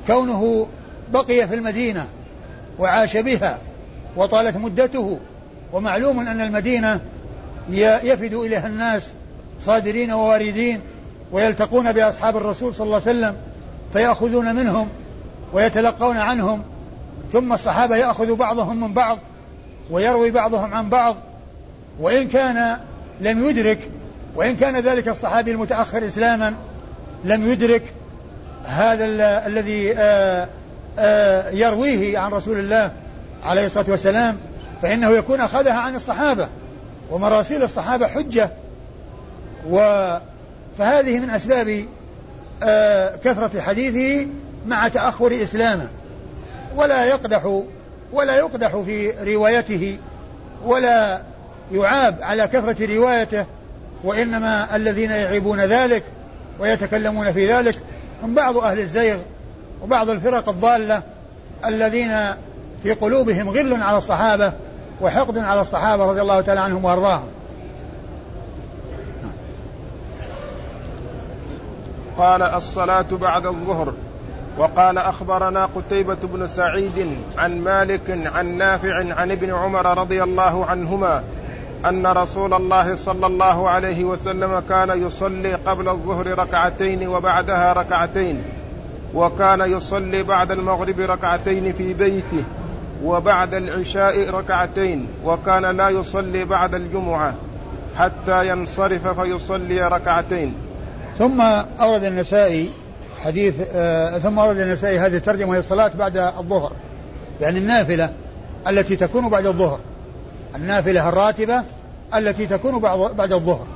كونه 0.07 0.67
بقي 1.13 1.49
في 1.49 1.55
المدينة 1.55 2.07
وعاش 2.79 3.17
بها 3.17 3.59
وطالت 4.17 4.57
مدته 4.57 5.19
ومعلوم 5.73 6.21
أن 6.21 6.41
المدينة 6.41 7.01
يفد 7.71 8.35
إليها 8.35 8.67
الناس 8.67 9.13
صادرين 9.61 10.13
وواردين 10.13 10.81
ويلتقون 11.33 11.93
بأصحاب 11.93 12.37
الرسول 12.37 12.75
صلى 12.75 12.85
الله 12.85 13.01
عليه 13.07 13.19
وسلم. 13.19 13.37
فيأخذون 13.97 14.55
منهم 14.57 14.89
ويتلقون 15.53 16.17
عنهم 16.17 16.63
ثم 17.33 17.53
الصحابة 17.53 17.97
يأخذ 17.97 18.37
بعضهم 18.37 18.81
من 18.81 18.93
بعض 18.93 19.19
ويروي 19.91 20.31
بعضهم 20.31 20.75
عن 20.75 20.89
بعض 20.89 21.17
وإن 22.01 22.29
كان 22.29 22.77
لم 23.21 23.49
يدرك 23.49 23.79
وإن 24.35 24.57
كان 24.57 24.81
ذلك 24.81 25.09
الصحابي 25.09 25.51
المتأخر 25.51 26.07
إسلاما 26.07 26.55
لم 27.25 27.51
يدرك 27.51 27.83
هذا 28.65 29.05
الذي 29.47 29.95
آه، 29.97 30.49
آه، 30.99 31.51
يرويه 31.51 32.19
عن 32.19 32.31
رسول 32.31 32.59
الله 32.59 32.91
عليه 33.45 33.67
الصلاة 33.67 33.87
والسلام 33.91 34.37
فإنه 34.83 35.11
يكون 35.11 35.41
أخذها 35.41 35.79
عن 35.79 35.95
الصحابة 35.95 36.49
ومراسيل 37.11 37.63
الصحابة 37.63 38.07
حجة 38.07 38.51
و 39.71 39.79
فهذه 40.79 41.19
من 41.19 41.31
أسباب 41.31 41.85
كثرة 43.25 43.61
حديثه 43.61 44.27
مع 44.67 44.89
تأخر 44.89 45.43
إسلامه. 45.43 45.89
ولا 46.77 47.05
يقدح 47.05 47.63
ولا 48.13 48.37
يقدح 48.37 48.77
في 48.77 49.11
روايته 49.35 49.99
ولا 50.65 51.21
يعاب 51.73 52.19
على 52.23 52.49
كثرة 52.49 52.97
روايته 52.97 53.47
وإنما 54.05 54.77
الذين 54.77 55.11
يعيبون 55.11 55.61
ذلك 55.61 56.03
ويتكلمون 56.59 57.33
في 57.33 57.53
ذلك 57.53 57.79
هم 58.23 58.35
بعض 58.35 58.57
أهل 58.57 58.79
الزيغ 58.79 59.17
وبعض 59.83 60.11
الفرق 60.11 60.49
الضالة 60.49 61.03
الذين 61.65 62.13
في 62.83 62.93
قلوبهم 62.93 63.49
غل 63.49 63.83
على 63.83 63.97
الصحابة 63.97 64.53
وحقد 65.01 65.39
على 65.39 65.61
الصحابة 65.61 66.05
رضي 66.05 66.21
الله 66.21 66.41
تعالى 66.41 66.61
عنهم 66.61 66.85
وأرضاهم. 66.85 67.29
قال 72.19 72.43
الصلاة 72.43 73.07
بعد 73.13 73.47
الظهر. 73.47 73.93
وقال 74.59 74.99
أخبرنا 74.99 75.67
قتيبة 75.67 76.17
بن 76.23 76.47
سعيد 76.47 77.17
عن 77.39 77.61
مالك 77.61 78.21
عن 78.35 78.59
نافع 78.59 79.15
عن 79.15 79.31
ابن 79.31 79.55
عمر 79.55 79.99
رضي 79.99 80.23
الله 80.23 80.67
عنهما 80.67 81.23
أن 81.85 82.07
رسول 82.07 82.55
الله 82.55 82.95
صلى 82.95 83.27
الله 83.27 83.71
عليه 83.71 84.05
وسلم 84.05 84.63
كان 84.69 85.07
يصلي 85.07 85.55
قبل 85.55 85.89
الظهر 85.89 86.39
ركعتين 86.39 87.09
وبعدها 87.09 87.73
ركعتين 87.73 88.43
وكان 89.15 89.61
يصلي 89.61 90.23
بعد 90.23 90.51
المغرب 90.51 91.01
ركعتين 91.01 91.73
في 91.73 91.95
بيته 91.95 92.45
وبعد 93.05 93.55
العشاء 93.55 94.31
ركعتين 94.31 95.09
وكان 95.25 95.77
لا 95.77 95.89
يصلي 95.89 96.45
بعد 96.45 96.75
الجمعة 96.75 97.35
حتى 97.99 98.49
ينصرف 98.49 99.21
فيصلي 99.21 99.89
ركعتين. 99.89 100.55
ثم 101.19 101.41
أورد 101.81 102.05
النسائي 102.05 102.71
حديث 103.25 103.55
آه 103.75 104.19
ثم 104.19 104.39
أورد 104.39 104.59
النسائي 104.59 104.99
هذه 104.99 105.17
الترجمة 105.17 105.51
وهي 105.51 105.59
الصلاة 105.59 105.91
بعد 105.99 106.17
الظهر. 106.17 106.73
يعني 107.41 107.59
النافلة 107.59 108.13
التي 108.69 108.97
تكون 108.97 109.29
بعد 109.29 109.47
الظهر. 109.47 109.81
النافلة 110.55 111.09
الراتبة 111.09 111.63
التي 112.15 112.47
تكون 112.47 112.81
بعد 113.15 113.33
الظهر. 113.33 113.67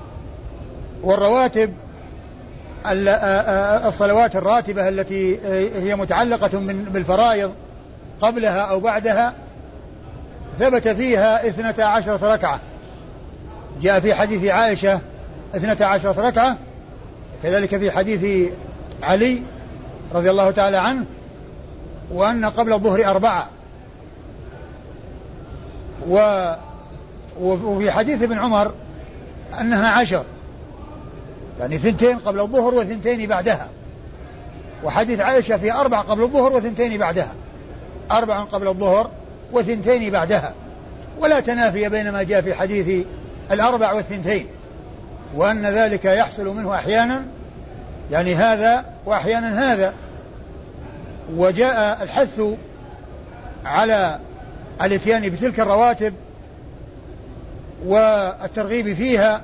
والرواتب 1.02 1.72
آه، 2.86 3.08
آه، 3.08 3.88
الصلوات 3.88 4.36
الراتبة 4.36 4.88
التي 4.88 5.38
آه، 5.46 5.80
هي 5.80 5.96
متعلقة 5.96 6.58
بالفرائض 6.92 7.52
قبلها 8.20 8.60
أو 8.60 8.80
بعدها 8.80 9.34
ثبت 10.58 10.88
فيها 10.88 11.48
اثنتا 11.48 11.82
عشرة 11.82 12.32
ركعة. 12.32 12.60
جاء 13.82 14.00
في 14.00 14.14
حديث 14.14 14.44
عائشة 14.44 15.00
اثنتا 15.54 15.84
عشرة 15.84 16.28
ركعة 16.28 16.56
كذلك 17.42 17.76
في 17.76 17.90
حديث 17.90 18.50
علي 19.02 19.42
رضي 20.14 20.30
الله 20.30 20.50
تعالى 20.50 20.76
عنه 20.76 21.04
وأن 22.12 22.44
قبل 22.44 22.72
الظهر 22.72 23.04
أربعة. 23.10 23.48
و 26.08 26.46
وفي 27.40 27.90
حديث 27.90 28.22
ابن 28.22 28.38
عمر 28.38 28.72
أنها 29.60 29.90
عشر. 29.90 30.24
يعني 31.60 31.78
ثنتين 31.78 32.18
قبل 32.18 32.40
الظهر 32.40 32.74
وثنتين 32.74 33.28
بعدها. 33.28 33.68
وحديث 34.84 35.20
عائشة 35.20 35.56
في 35.56 35.72
أربع 35.72 36.00
قبل 36.00 36.22
الظهر 36.22 36.52
وثنتين 36.52 36.98
بعدها. 36.98 37.32
أربع 38.10 38.40
قبل 38.40 38.68
الظهر 38.68 39.10
وثنتين 39.52 40.10
بعدها. 40.10 40.54
ولا 41.20 41.40
تنافي 41.40 41.88
بين 41.88 42.10
ما 42.10 42.22
جاء 42.22 42.40
في 42.40 42.54
حديث 42.54 43.06
الأربع 43.50 43.92
والثنتين. 43.92 44.46
وأن 45.34 45.66
ذلك 45.66 46.04
يحصل 46.04 46.56
منه 46.56 46.74
أحيانا 46.74 47.22
يعني 48.10 48.34
هذا 48.34 48.84
وأحيانا 49.06 49.72
هذا. 49.72 49.94
وجاء 51.36 52.02
الحث 52.02 52.40
على 53.64 54.18
الإتيان 54.82 55.28
بتلك 55.28 55.60
الرواتب 55.60 56.14
والترغيب 57.86 58.94
فيها 58.96 59.42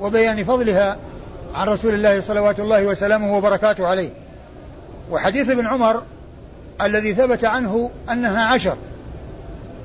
وبيان 0.00 0.44
فضلها 0.44 0.96
عن 1.54 1.68
رسول 1.68 1.94
الله 1.94 2.20
صلوات 2.20 2.60
الله 2.60 2.86
وسلامه 2.86 3.36
وبركاته 3.36 3.86
عليه. 3.86 4.10
وحديث 5.10 5.50
ابن 5.50 5.66
عمر 5.66 6.02
الذي 6.82 7.14
ثبت 7.14 7.44
عنه 7.44 7.90
أنها 8.10 8.44
عشر 8.44 8.76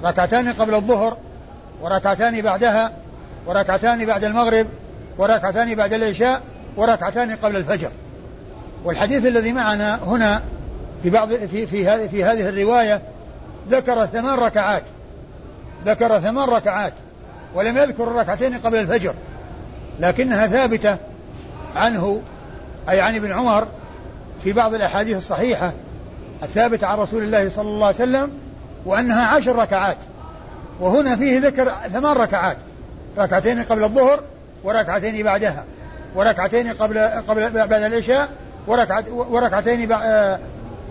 ركعتان 0.03 0.53
قبل 0.53 0.75
الظهر 0.75 1.17
وركعتان 1.81 2.41
بعدها 2.41 2.91
وركعتان 3.47 4.05
بعد 4.05 4.23
المغرب 4.23 4.67
وركعتان 5.17 5.75
بعد 5.75 5.93
العشاء 5.93 6.41
وركعتان 6.77 7.35
قبل 7.35 7.55
الفجر. 7.55 7.91
والحديث 8.83 9.25
الذي 9.25 9.53
معنا 9.53 9.99
هنا 10.03 10.41
في 11.03 11.09
بعض 11.09 11.33
في 11.33 11.67
في 11.67 11.87
هذه 11.87 12.07
في 12.07 12.23
هذه 12.23 12.49
الرواية 12.49 13.01
ذكر 13.69 14.05
ثمان 14.05 14.39
ركعات. 14.39 14.83
ذكر 15.85 16.19
ثمان 16.19 16.49
ركعات 16.49 16.93
ولم 17.55 17.77
يذكر 17.77 18.03
الركعتين 18.03 18.57
قبل 18.57 18.77
الفجر. 18.77 19.13
لكنها 19.99 20.47
ثابتة 20.47 20.97
عنه 21.75 22.21
أي 22.89 23.01
عن 23.01 23.15
ابن 23.15 23.31
عمر 23.31 23.67
في 24.43 24.53
بعض 24.53 24.73
الأحاديث 24.73 25.17
الصحيحة 25.17 25.71
الثابتة 26.43 26.87
عن 26.87 26.97
رسول 26.97 27.23
الله 27.23 27.49
صلى 27.49 27.67
الله 27.67 27.85
عليه 27.85 27.95
وسلم 27.95 28.31
وأنها 28.85 29.27
عشر 29.27 29.55
ركعات. 29.55 29.97
وهنا 30.79 31.15
فيه 31.15 31.39
ذكر 31.39 31.71
ثمان 31.93 32.17
ركعات. 32.17 32.57
ركعتين 33.17 33.63
قبل 33.63 33.83
الظهر 33.83 34.19
وركعتين 34.63 35.23
بعدها. 35.23 35.63
وركعتين 36.15 36.73
قبل 36.73 36.99
قبل 36.99 37.49
بعد 37.51 37.73
العشاء 37.73 38.29
وركعت 38.67 39.09
وركعتين 39.09 39.91
آه، 39.91 40.39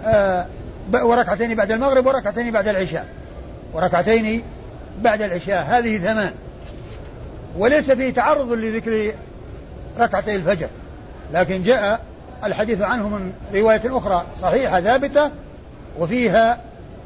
آه، 0.04 0.46
وركعتين 0.92 1.54
بعد 1.54 1.72
المغرب 1.72 2.06
وركعتين 2.06 2.50
بعد 2.50 2.68
العشاء. 2.68 3.06
وركعتين 3.72 4.42
بعد 5.02 5.22
العشاء. 5.22 5.66
هذه 5.68 5.98
ثمان. 5.98 6.32
وليس 7.56 7.90
فيه 7.90 8.12
تعرض 8.12 8.52
لذكر 8.52 9.12
ركعتي 9.98 10.36
الفجر. 10.36 10.68
لكن 11.32 11.62
جاء 11.62 12.00
الحديث 12.44 12.82
عنه 12.82 13.08
من 13.08 13.32
رواية 13.54 13.80
أخرى 13.84 14.26
صحيحة 14.42 14.80
ثابتة 14.80 15.30
وفيها 15.98 16.60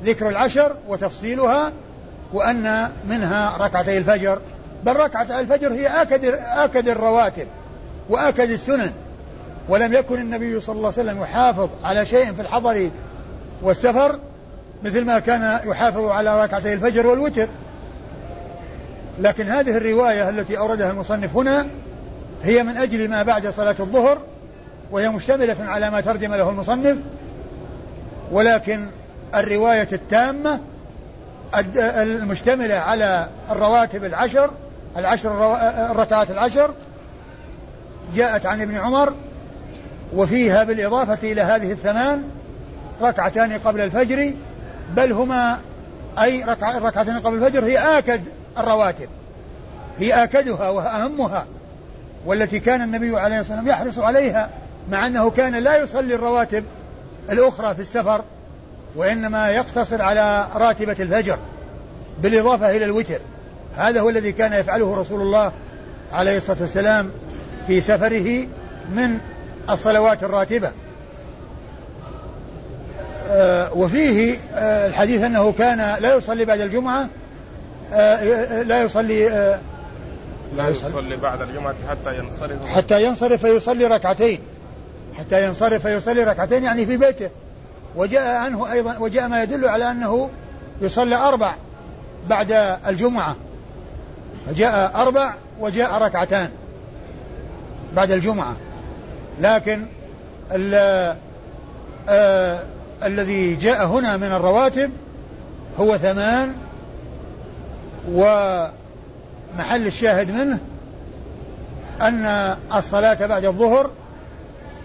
ذكر 0.05 0.29
العشر 0.29 0.76
وتفصيلها 0.88 1.72
وأن 2.33 2.90
منها 3.09 3.57
ركعتي 3.61 3.98
الفجر. 3.98 4.40
بل 4.87 4.96
ركعة 4.96 5.40
الفجر 5.40 5.72
هي 5.72 6.03
آكد 6.03 6.25
آكد 6.38 6.88
الرواتب 6.88 7.46
وآكد 8.09 8.51
السنن. 8.51 8.92
ولم 9.68 9.92
يكن 9.92 10.20
النبي 10.20 10.61
صلى 10.61 10.77
الله 10.77 10.92
عليه 10.96 11.03
وسلم 11.03 11.22
يحافظ 11.22 11.68
على 11.85 12.07
شيء 12.07 12.33
في 12.33 12.42
الحضر 12.42 12.90
والسفر 13.62 14.18
مثل 14.83 15.05
ما 15.05 15.18
كان 15.18 15.61
يحافظ 15.64 16.05
على 16.05 16.44
ركعتي 16.44 16.72
الفجر 16.72 17.07
والوتر. 17.07 17.49
لكن 19.20 19.46
هذه 19.46 19.77
الرواية 19.77 20.29
التي 20.29 20.59
أوردها 20.59 20.90
المصنف 20.90 21.37
هنا 21.37 21.66
هي 22.42 22.62
من 22.62 22.77
أجل 22.77 23.09
ما 23.09 23.22
بعد 23.22 23.49
صلاة 23.49 23.77
الظهر 23.81 24.18
وهي 24.90 25.09
مشتملة 25.09 25.57
على 25.61 25.90
ما 25.90 26.01
ترجم 26.01 26.35
له 26.35 26.51
المصنف. 26.51 26.96
ولكن 28.33 28.87
الرواية 29.35 29.88
التامة 29.92 30.61
المشتملة 31.77 32.75
على 32.75 33.29
الرواتب 33.51 34.05
العشر 34.05 34.51
العشر 34.97 35.57
الركعات 35.91 36.31
العشر 36.31 36.71
جاءت 38.15 38.47
عن 38.47 38.63
ابن 38.63 38.77
عمر 38.77 39.15
وفيها 40.15 40.65
بالإضافة 40.65 41.33
إلى 41.33 41.41
هذه 41.41 41.73
الثمان 41.73 42.23
ركعتان 43.03 43.59
قبل 43.59 43.81
الفجر 43.81 44.33
بل 44.95 45.13
هما 45.13 45.59
أي 46.19 46.45
ركع 46.45 46.77
الركعتين 46.77 47.19
قبل 47.19 47.45
الفجر 47.45 47.65
هي 47.65 47.99
آكد 47.99 48.23
الرواتب. 48.59 49.09
هي 49.99 50.25
آكدها 50.25 50.69
وأهمها 50.69 51.47
والتي 52.27 52.61
كان 52.61 52.83
النبي 52.83 53.19
عليه 53.19 53.41
الصلاة 53.41 53.59
والسلام 53.59 53.69
يحرص 53.69 53.99
عليها 53.99 54.51
مع 54.91 55.07
أنه 55.07 55.31
كان 55.31 55.55
لا 55.55 55.77
يصلي 55.77 56.15
الرواتب 56.15 56.65
الأخرى 57.31 57.75
في 57.75 57.81
السفر 57.81 58.25
وإنما 58.97 59.51
يقتصر 59.51 60.03
على 60.03 60.47
راتبة 60.55 60.97
الفجر 61.01 61.39
بالإضافة 62.23 62.77
إلى 62.77 62.85
الوتر. 62.85 63.21
هذا 63.77 64.01
هو 64.01 64.09
الذي 64.09 64.33
كان 64.33 64.53
يفعله 64.53 64.97
رسول 64.97 65.21
الله 65.21 65.53
عليه 66.12 66.37
الصلاة 66.37 66.57
والسلام 66.61 67.11
في 67.67 67.81
سفره 67.81 68.47
من 68.93 69.19
الصلوات 69.71 70.23
الراتبة. 70.23 70.71
آه، 73.31 73.73
وفيه 73.75 74.39
آه، 74.55 74.87
الحديث 74.87 75.23
أنه 75.23 75.53
كان 75.53 76.03
لا 76.03 76.15
يصلي 76.15 76.45
بعد 76.45 76.61
الجمعة 76.61 77.09
آه، 77.93 78.62
لا 78.62 78.83
يصلي 78.83 79.29
لا 80.57 80.69
يصلي. 80.69 81.17
بعد 81.17 81.43
الجمعة 81.43 81.75
حتى 81.89 82.19
ينصرف. 82.19 82.67
حتى 82.67 83.05
ينصرف 83.05 83.47
فيصلي 83.47 83.87
ركعتين. 83.87 84.39
حتى 85.19 85.47
ينصرف 85.47 85.87
فيصلي 85.87 86.25
ركعتين 86.25 86.65
يعني 86.65 86.87
في 86.87 86.97
بيته. 86.97 87.31
وجاء 87.97 88.37
عنه 88.37 88.73
أيضا 88.73 88.99
وجاء 88.99 89.29
ما 89.29 89.43
يدل 89.43 89.69
على 89.69 89.91
أنه 89.91 90.31
يصلي 90.81 91.17
أربع 91.17 91.55
بعد 92.29 92.79
الجمعة. 92.89 93.37
فجاء 94.47 95.03
أربع 95.03 95.35
وجاء 95.61 96.03
ركعتان 96.03 96.51
بعد 97.97 98.11
الجمعة. 98.11 98.57
لكن 99.41 99.87
ال 100.53 100.75
آه 102.09 102.61
الذي 103.05 103.55
جاء 103.55 103.87
هنا 103.87 104.17
من 104.17 104.33
الرواتب 104.33 104.91
هو 105.81 105.97
ثمان 105.97 106.55
ومحل 108.09 109.87
الشاهد 109.87 110.31
منه 110.31 110.59
أن 112.01 112.57
الصلاة 112.75 113.27
بعد 113.27 113.45
الظهر 113.45 113.91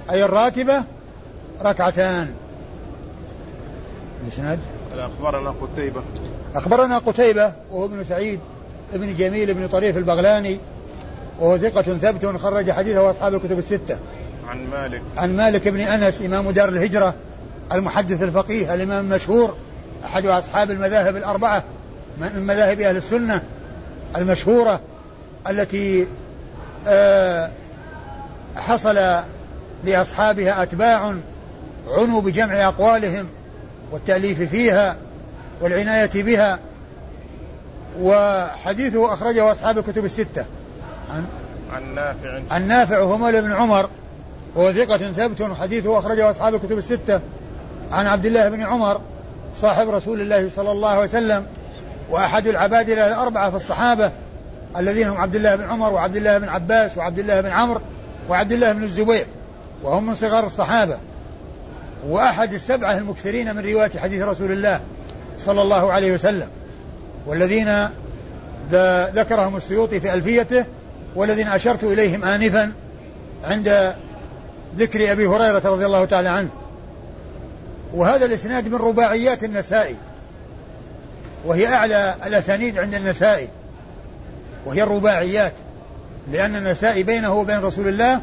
أي 0.09 0.25
الراتبة 0.25 0.83
ركعتان. 1.61 2.33
الإسناد 4.23 4.59
أخبرنا 4.97 5.53
قتيبة. 5.61 6.01
أخبرنا 6.55 6.97
قتيبة 6.97 7.53
وهو 7.71 7.85
ابن 7.85 8.03
سعيد. 8.03 8.39
ابن 8.93 9.15
جميل 9.15 9.53
بن 9.53 9.67
طريف 9.67 9.97
البغلاني 9.97 10.59
وهو 11.39 11.57
ثقة 11.57 11.81
ثبت 11.81 12.25
خرج 12.25 12.71
حديثه 12.71 13.09
أصحاب 13.09 13.33
الكتب 13.35 13.59
الستة. 13.59 13.99
عن 14.47 14.67
مالك. 14.67 15.01
عن 15.17 15.35
مالك 15.35 15.67
بن 15.67 15.79
أنس 15.79 16.21
إمام 16.21 16.51
دار 16.51 16.69
الهجرة 16.69 17.13
المحدث 17.71 18.23
الفقيه 18.23 18.73
الإمام 18.73 19.05
المشهور 19.05 19.55
أحد 20.05 20.25
أصحاب 20.25 20.71
المذاهب 20.71 21.15
الأربعة 21.15 21.63
من 22.17 22.45
مذاهب 22.47 22.79
أهل 22.79 22.97
السنة 22.97 23.41
المشهورة 24.17 24.79
التي 25.49 26.07
آه، 26.87 27.49
حصل 28.55 28.99
لأصحابها 29.85 30.63
أتباع 30.63 31.15
عنوا 31.87 32.21
بجمع 32.21 32.67
أقوالهم 32.67 33.27
والتأليف 33.91 34.41
فيها 34.41 34.95
والعناية 35.61 36.23
بها 36.23 36.59
وحديثه 37.99 39.13
أخرجه 39.13 39.51
أصحاب 39.51 39.77
الكتب 39.77 40.05
الستة. 40.05 40.45
عن 41.13 41.25
عن 41.73 41.95
نافع. 41.95 42.41
عن 42.51 42.67
نافع 42.67 42.99
وهو 42.99 43.17
مولى 43.17 43.41
بن 43.41 43.51
عمر 43.51 43.89
وهو 44.55 44.73
ثقة 44.73 44.97
ثبت 44.97 45.41
وحديثه 45.41 45.99
أخرجه 45.99 46.29
أصحاب 46.29 46.55
الكتب 46.55 46.77
الستة. 46.77 47.21
عن 47.91 48.07
عبد 48.07 48.25
الله 48.25 48.49
بن 48.49 48.63
عمر 48.63 49.01
صاحب 49.57 49.89
رسول 49.89 50.21
الله 50.21 50.49
صلى 50.49 50.71
الله 50.71 50.89
عليه 50.89 51.01
وسلم 51.01 51.45
وأحد 52.09 52.47
العباد 52.47 52.89
الأربعة 52.89 53.49
في 53.49 53.55
الصحابة 53.55 54.11
الذين 54.77 55.07
هم 55.07 55.17
عبد 55.17 55.35
الله 55.35 55.55
بن 55.55 55.63
عمر 55.63 55.93
وعبد 55.93 56.15
الله 56.15 56.37
بن 56.37 56.49
عباس 56.49 56.97
وعبد 56.97 57.19
الله 57.19 57.41
بن 57.41 57.49
عمرو 57.49 57.81
وعبد 58.29 58.51
الله 58.51 58.71
بن 58.71 58.83
الزبير 58.83 59.25
وهم 59.83 60.07
من 60.07 60.15
صغار 60.15 60.45
الصحابة. 60.45 60.97
وأحد 62.07 62.53
السبعة 62.53 62.97
المكثرين 62.97 63.55
من 63.55 63.65
رواية 63.65 63.99
حديث 63.99 64.21
رسول 64.21 64.51
الله 64.51 64.81
صلى 65.37 65.61
الله 65.61 65.91
عليه 65.91 66.11
وسلم. 66.11 66.47
والذين 67.25 67.87
ذكرهم 69.15 69.57
السيوطي 69.57 69.99
في 69.99 70.13
ألفيته 70.13 70.65
والذين 71.15 71.47
أشرت 71.47 71.83
إليهم 71.83 72.23
آنفا 72.23 72.73
عند 73.43 73.93
ذكر 74.77 75.11
أبي 75.11 75.27
هريرة 75.27 75.61
رضي 75.65 75.85
الله 75.85 76.05
تعالى 76.05 76.29
عنه. 76.29 76.49
وهذا 77.93 78.25
الإسناد 78.25 78.67
من 78.67 78.75
رباعيات 78.75 79.43
النسائي. 79.43 79.95
وهي 81.45 81.67
أعلى 81.67 82.15
الأسانيد 82.25 82.77
عند 82.77 82.93
النسائي. 82.93 83.47
وهي 84.65 84.83
الرباعيات. 84.83 85.53
لأن 86.31 86.55
النسائي 86.55 87.03
بينه 87.03 87.33
وبين 87.33 87.59
رسول 87.59 87.87
الله 87.87 88.21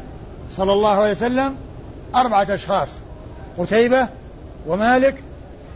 صلى 0.51 0.73
الله 0.73 0.89
عليه 0.89 1.11
وسلم 1.11 1.55
أربعة 2.15 2.47
أشخاص 2.49 2.89
قتيبة 3.57 4.07
ومالك 4.67 5.15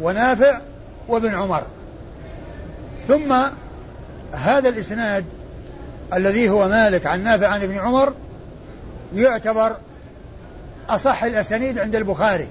ونافع 0.01 0.59
وابن 1.07 1.35
عمر. 1.35 1.63
ثم 3.07 3.35
هذا 4.31 4.69
الإسناد 4.69 5.25
الذي 6.13 6.49
هو 6.49 6.67
مالك 6.67 7.05
عن 7.05 7.23
نافع 7.23 7.47
عن 7.47 7.63
ابن 7.63 7.77
عمر 7.77 8.13
يعتبر 9.15 9.75
أصح 10.89 11.23
الأسانيد 11.23 11.79
عند 11.79 11.95
البخاري. 11.95 12.47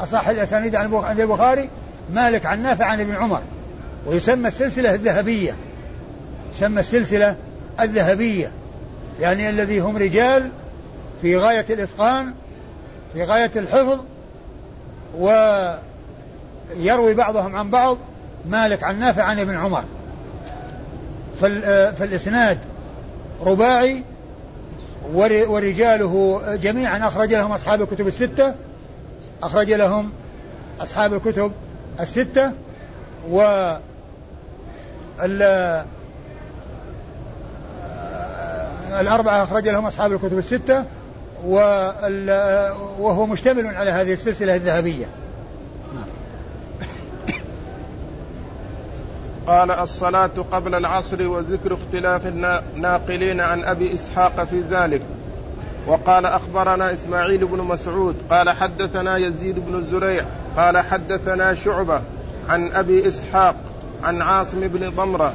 أصح 0.00 0.28
الأسانيد 0.28 0.74
عند 0.74 1.20
البخاري 1.20 1.68
مالك 2.12 2.46
عن 2.46 2.62
نافع 2.62 2.84
عن 2.84 3.00
ابن 3.00 3.14
عمر. 3.14 3.42
ويسمى 4.06 4.48
السلسلة 4.48 4.94
الذهبية. 4.94 5.56
يسمى 6.54 6.80
السلسلة 6.80 7.36
الذهبية. 7.80 8.50
يعني 9.20 9.50
الذي 9.50 9.78
هم 9.78 9.96
رجال 9.96 10.50
في 11.22 11.36
غاية 11.36 11.66
الإتقان 11.70 12.34
في 13.12 13.24
غاية 13.24 13.50
الحفظ 13.56 14.00
ويروي 15.18 17.14
بعضهم 17.14 17.56
عن 17.56 17.70
بعض 17.70 17.98
مالك 18.46 18.84
عن 18.84 19.00
نافع 19.00 19.22
عن 19.22 19.38
ابن 19.38 19.56
عمر. 19.56 19.84
فالإسناد 21.98 22.58
رباعي 23.46 24.02
ورجاله 25.14 26.42
جميعا 26.62 27.08
أخرج 27.08 27.34
لهم 27.34 27.52
أصحاب 27.52 27.82
الكتب 27.82 28.06
الستة 28.06 28.54
أخرج 29.42 29.72
لهم 29.72 30.12
أصحاب 30.80 31.14
الكتب 31.14 31.52
الستة 32.00 32.52
و 33.30 33.40
الأربعة 39.00 39.42
أخرج 39.42 39.68
لهم 39.68 39.86
أصحاب 39.86 40.12
الكتب 40.12 40.38
الستة 40.38 40.84
وهو 42.98 43.26
مشتمل 43.26 43.66
على 43.66 43.90
هذه 43.90 44.12
السلسلة 44.12 44.56
الذهبية. 44.56 45.06
قال 49.46 49.70
الصلاة 49.70 50.30
قبل 50.52 50.74
العصر 50.74 51.28
وذكر 51.28 51.74
اختلاف 51.74 52.26
الناقلين 52.26 53.40
عن 53.40 53.64
أبي 53.64 53.94
إسحاق 53.94 54.44
في 54.44 54.60
ذلك. 54.60 55.02
وقال 55.86 56.26
أخبرنا 56.26 56.92
إسماعيل 56.92 57.46
بن 57.46 57.58
مسعود 57.58 58.16
قال 58.30 58.50
حدثنا 58.50 59.16
يزيد 59.16 59.58
بن 59.58 59.74
الزريع 59.74 60.24
قال 60.56 60.78
حدثنا 60.78 61.54
شعبة 61.54 62.00
عن 62.48 62.72
أبي 62.72 63.08
إسحاق 63.08 63.54
عن 64.02 64.22
عاصم 64.22 64.60
بن 64.60 64.90
ضمرة 64.90 65.32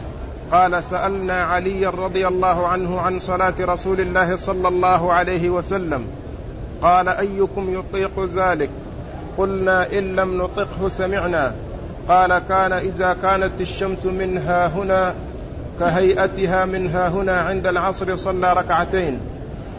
قال 0.52 0.84
سألنا 0.84 1.44
عليا 1.44 1.90
رضي 1.90 2.28
الله 2.28 2.68
عنه 2.68 3.00
عن 3.00 3.20
صلاة 3.20 3.54
رسول 3.60 4.02
الله 4.02 4.36
صلى 4.36 4.68
الله 4.68 5.14
عليه 5.14 5.50
وسلم. 5.50 6.08
قال 6.82 7.10
أيكم 7.10 7.80
يطيق 7.80 8.30
ذلك؟ 8.36 8.70
قلنا 9.38 9.98
إن 9.98 10.16
لم 10.16 10.38
نطقه 10.38 10.90
سمعنا. 10.90 11.54
قال 12.10 12.40
كان 12.50 12.74
إذا 12.74 13.16
كانت 13.22 13.62
الشمس 13.62 14.06
منها 14.06 14.68
هنا 14.68 15.14
كهيئتها 15.80 16.66
منها 16.66 17.10
هنا 17.10 17.42
عند 17.42 17.68
العصر 17.68 18.16
صلى 18.16 18.54
ركعتين. 18.54 19.20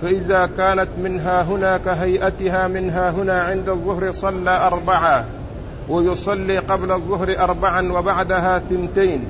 فإذا 0.02 0.48
كانت 0.56 0.88
منها 1.02 1.42
هنا 1.42 1.78
كهيئتها 1.78 2.68
منها 2.68 3.10
هنا 3.10 3.42
عند 3.42 3.68
الظهر 3.68 4.10
صلى 4.10 4.50
أربعة. 4.50 5.24
ويصلي 5.88 6.58
قبل 6.58 6.92
الظهر 6.92 7.38
أربعا 7.38 7.92
وبعدها 7.92 8.58
ثنتين. 8.58 9.24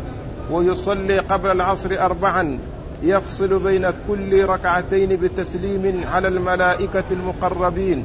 ويصلي 0.51 1.19
قبل 1.19 1.51
العصر 1.51 1.91
أربعا. 2.01 2.59
يفصل 3.03 3.59
بين 3.59 3.87
كل 4.09 4.45
ركعتين 4.45 5.17
بتسليم 5.17 6.05
على 6.13 6.29
الملائكة 6.29 7.05
المقربين 7.11 8.05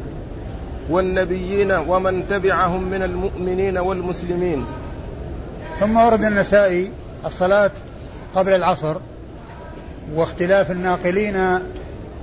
والنبيين 0.89 1.71
ومن 1.71 2.27
تبعهم 2.29 2.83
من 2.83 3.03
المؤمنين 3.03 3.77
والمسلمين. 3.77 4.65
ثم 5.79 5.97
ورد 5.97 6.23
النسائي 6.23 6.91
الصلاة 7.25 7.71
قبل 8.35 8.53
العصر 8.53 8.95
واختلاف 10.13 10.71
الناقلين 10.71 11.35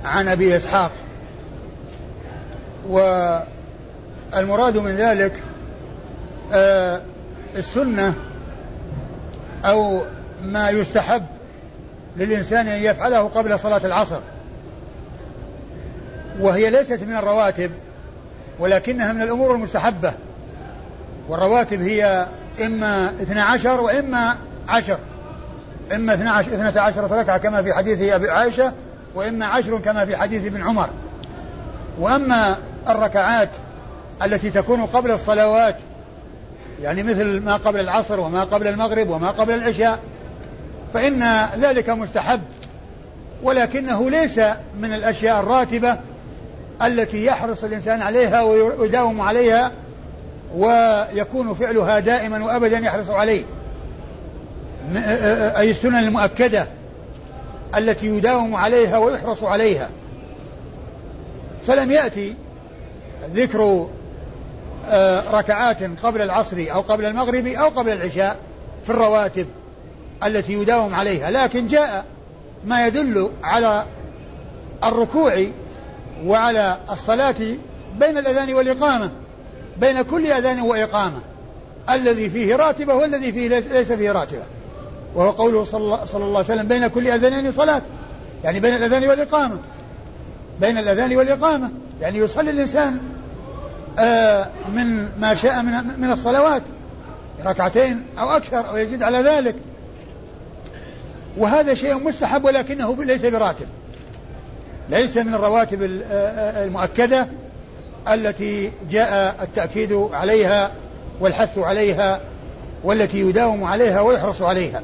عن 0.05 0.27
أبي 0.27 0.55
إسحاق. 0.55 0.91
والمراد 2.89 4.77
من 4.77 4.95
ذلك 4.95 5.33
آه 6.53 7.01
السنة 7.57 8.13
أو 9.65 10.01
ما 10.43 10.69
يستحب 10.69 11.25
للإنسان 12.17 12.67
أن 12.67 12.83
يفعله 12.83 13.19
قبل 13.19 13.59
صلاة 13.59 13.85
العصر. 13.85 14.19
وهي 16.39 16.69
ليست 16.69 17.03
من 17.03 17.15
الرواتب 17.15 17.71
ولكنها 18.59 19.13
من 19.13 19.21
الأمور 19.21 19.55
المستحبة. 19.55 20.13
والرواتب 21.29 21.81
هي 21.81 22.27
إما 22.61 23.13
12 23.21 23.81
وإما 23.81 24.35
عشر. 24.69 24.97
إما 25.95 26.13
12 26.13 26.53
12 26.53 27.11
ركعة 27.11 27.37
كما 27.37 27.61
في 27.61 27.73
حديث 27.73 28.13
أبي 28.13 28.29
عائشة 28.29 28.71
وإما 29.15 29.45
عشر 29.45 29.79
كما 29.79 30.05
في 30.05 30.17
حديث 30.17 30.45
ابن 30.45 30.61
عمر. 30.61 30.89
وأما 31.99 32.57
الركعات 32.89 33.49
التي 34.23 34.49
تكون 34.49 34.85
قبل 34.85 35.11
الصلوات 35.11 35.75
يعني 36.81 37.03
مثل 37.03 37.39
ما 37.39 37.55
قبل 37.55 37.79
العصر 37.79 38.19
وما 38.19 38.43
قبل 38.43 38.67
المغرب 38.67 39.09
وما 39.09 39.31
قبل 39.31 39.53
العشاء 39.53 39.99
فإن 40.93 41.47
ذلك 41.59 41.89
مستحب. 41.89 42.41
ولكنه 43.43 44.09
ليس 44.09 44.39
من 44.79 44.93
الأشياء 44.93 45.39
الراتبة 45.39 45.97
التي 46.81 47.25
يحرص 47.25 47.63
الإنسان 47.63 48.01
عليها 48.01 48.41
ويداوم 48.41 49.21
عليها 49.21 49.71
ويكون 50.55 51.53
فعلها 51.53 51.99
دائما 51.99 52.45
وأبدا 52.45 52.77
يحرص 52.79 53.09
عليه. 53.09 53.43
أي 55.57 55.71
السنن 55.71 55.95
المؤكدة 55.95 56.67
التي 57.77 58.05
يداوم 58.05 58.55
عليها 58.55 58.97
ويحرص 58.97 59.43
عليها. 59.43 59.89
فلم 61.67 61.91
يأتي 61.91 62.35
ذكر 63.33 63.87
ركعات 65.33 65.77
قبل 66.03 66.21
العصر 66.21 66.65
أو 66.73 66.81
قبل 66.81 67.05
المغرب 67.05 67.47
أو 67.47 67.69
قبل 67.69 67.91
العشاء 67.91 68.37
في 68.83 68.89
الرواتب 68.89 69.47
التي 70.23 70.53
يداوم 70.53 70.95
عليها. 70.95 71.31
لكن 71.31 71.67
جاء 71.67 72.05
ما 72.65 72.87
يدل 72.87 73.29
على 73.43 73.83
الركوع 74.83 75.45
وعلى 76.25 76.77
الصلاة 76.91 77.35
بين 77.99 78.17
الأذان 78.17 78.53
والإقامة. 78.53 79.11
بين 79.77 80.01
كل 80.01 80.31
أذان 80.31 80.61
وإقامة. 80.61 81.19
الذي 81.89 82.29
فيه 82.29 82.55
راتبة 82.55 82.93
والذي 82.93 83.31
فيه 83.31 83.47
ليس 83.47 83.91
فيه 83.91 84.11
راتبة. 84.11 84.43
وهو 85.15 85.31
قوله 85.31 85.63
صلى 85.63 85.81
الله, 85.81 86.05
صلى 86.05 86.23
الله 86.23 86.37
عليه 86.37 86.53
وسلم 86.53 86.67
بين 86.67 86.87
كل 86.87 87.07
أذانين 87.07 87.51
صلاة. 87.51 87.81
يعني 88.43 88.59
بين 88.59 88.75
الأذان 88.75 89.07
والإقامة. 89.07 89.57
بين 90.61 90.77
الأذان 90.77 91.15
والإقامة. 91.15 91.69
يعني 92.01 92.17
يصلي 92.17 92.49
الإنسان 92.49 92.97
آه 93.99 94.47
من 94.73 95.09
ما 95.19 95.35
شاء 95.35 95.61
من, 95.61 95.73
من 95.99 96.11
الصلوات. 96.11 96.61
ركعتين 97.45 98.03
أو 98.19 98.29
أكثر 98.29 98.69
أو 98.69 98.77
يزيد 98.77 99.03
على 99.03 99.17
ذلك. 99.17 99.55
وهذا 101.37 101.73
شيء 101.73 102.03
مستحب 102.03 102.45
ولكنه 102.45 103.03
ليس 103.03 103.25
براتب. 103.25 103.67
ليس 104.89 105.17
من 105.17 105.33
الرواتب 105.33 105.83
آه، 105.83 106.13
آه، 106.13 106.65
المؤكدة. 106.65 107.27
التي 108.07 108.71
جاء 108.91 109.35
التأكيد 109.41 109.93
عليها 110.13 110.71
والحث 111.19 111.57
عليها 111.57 112.21
والتي 112.83 113.19
يداوم 113.19 113.63
عليها 113.63 114.01
ويحرص 114.01 114.41
عليها. 114.41 114.81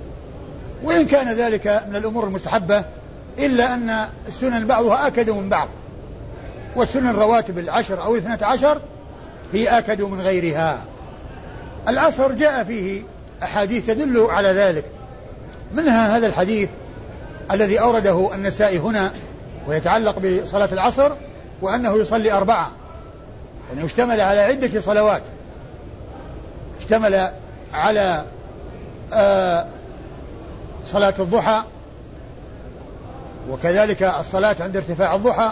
وإن 0.84 1.05
كان 1.05 1.34
ذلك 1.34 1.84
من 1.89 1.95
الأمور 1.95 2.23
المستحبة 2.23 2.84
إلا 3.39 3.73
أن 3.73 4.05
السنن 4.27 4.67
بعضها 4.67 5.08
آكد 5.08 5.29
من 5.29 5.49
بعض. 5.49 5.67
والسنن 6.75 7.10
الرواتب 7.10 7.58
العشر 7.58 8.03
أو 8.03 8.15
الاثنة 8.15 8.47
عشر 8.47 8.82
هي 9.53 9.77
آكد 9.77 10.01
من 10.01 10.21
غيرها. 10.21 10.77
العصر 11.88 12.32
جاء 12.32 12.63
فيه 12.63 13.01
أحاديث 13.43 13.86
تدل 13.88 14.27
على 14.29 14.47
ذلك. 14.47 14.86
منها 15.73 16.17
هذا 16.17 16.27
الحديث 16.27 16.69
الذي 17.51 17.79
أورده 17.79 18.29
النسائي 18.34 18.77
هنا 18.77 19.13
ويتعلق 19.67 20.19
بصلاة 20.19 20.69
العصر 20.71 21.12
وأنه 21.62 21.97
يصلي 21.97 22.32
أربعة. 22.32 22.71
يعني 23.69 23.86
اشتمل 23.86 24.21
على 24.21 24.39
عدة 24.39 24.82
صلوات. 24.82 25.21
اشتمل 26.79 27.32
على 27.73 28.23
آه 29.13 29.65
صلاة 30.88 31.13
الضحى 31.19 31.63
وكذلك 33.49 34.03
الصلاة 34.03 34.55
عند 34.60 34.77
ارتفاع 34.77 35.15
الضحى 35.15 35.51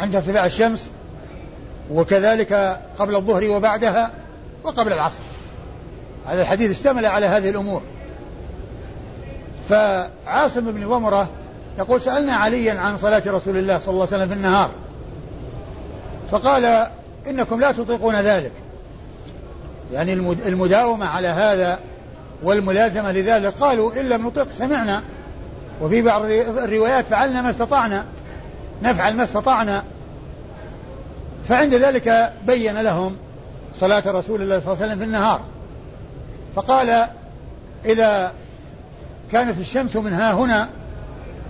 عند 0.00 0.16
ارتفاع 0.16 0.46
الشمس 0.46 0.86
وكذلك 1.90 2.80
قبل 2.98 3.16
الظهر 3.16 3.44
وبعدها 3.44 4.10
وقبل 4.64 4.92
العصر. 4.92 5.22
هذا 6.26 6.42
الحديث 6.42 6.70
اشتمل 6.70 7.06
على 7.06 7.26
هذه 7.26 7.50
الأمور. 7.50 7.82
فعاصم 9.68 10.72
بن 10.72 10.88
ضمرة 10.88 11.28
يقول 11.78 12.00
سألنا 12.00 12.32
عليا 12.32 12.74
عن 12.74 12.96
صلاة 12.96 13.22
رسول 13.26 13.56
الله 13.56 13.78
صلى 13.78 13.94
الله 13.94 14.06
عليه 14.06 14.16
وسلم 14.16 14.28
في 14.28 14.34
النهار. 14.34 14.70
فقال 16.30 16.86
إنكم 17.26 17.60
لا 17.60 17.72
تطيقون 17.72 18.14
ذلك. 18.14 18.52
يعني 19.92 20.12
المداومة 20.46 21.06
على 21.06 21.28
هذا 21.28 21.78
والملازمة 22.42 23.12
لذلك 23.12 23.54
قالوا 23.54 24.00
إن 24.00 24.08
لم 24.08 24.26
نطق 24.26 24.50
سمعنا. 24.50 25.02
وفي 25.80 26.02
بعض 26.02 26.24
الروايات 26.24 27.04
فعلنا 27.04 27.42
ما 27.42 27.50
استطعنا. 27.50 28.04
نفعل 28.82 29.16
ما 29.16 29.22
استطعنا. 29.22 29.84
فعند 31.48 31.74
ذلك 31.74 32.32
بين 32.46 32.78
لهم 32.78 33.16
صلاة 33.80 34.02
رسول 34.06 34.42
الله 34.42 34.60
صلى 34.60 34.72
الله 34.72 34.82
عليه 34.82 34.86
وسلم 34.86 34.98
في 34.98 35.04
النهار. 35.04 35.40
فقال 36.56 37.06
إذا 37.84 38.32
كانت 39.32 39.58
الشمس 39.60 39.96
من 39.96 40.12
ها 40.12 40.32
هنا 40.32 40.68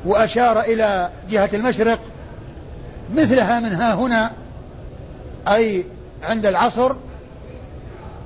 وأشار 0.04 0.60
إلى 0.60 1.10
جهة 1.30 1.48
المشرق 1.52 1.98
مثلها 3.14 3.60
من 3.60 3.72
ها 3.72 3.94
هنا 3.94 4.30
أي 5.48 5.84
عند 6.22 6.46
العصر 6.46 6.92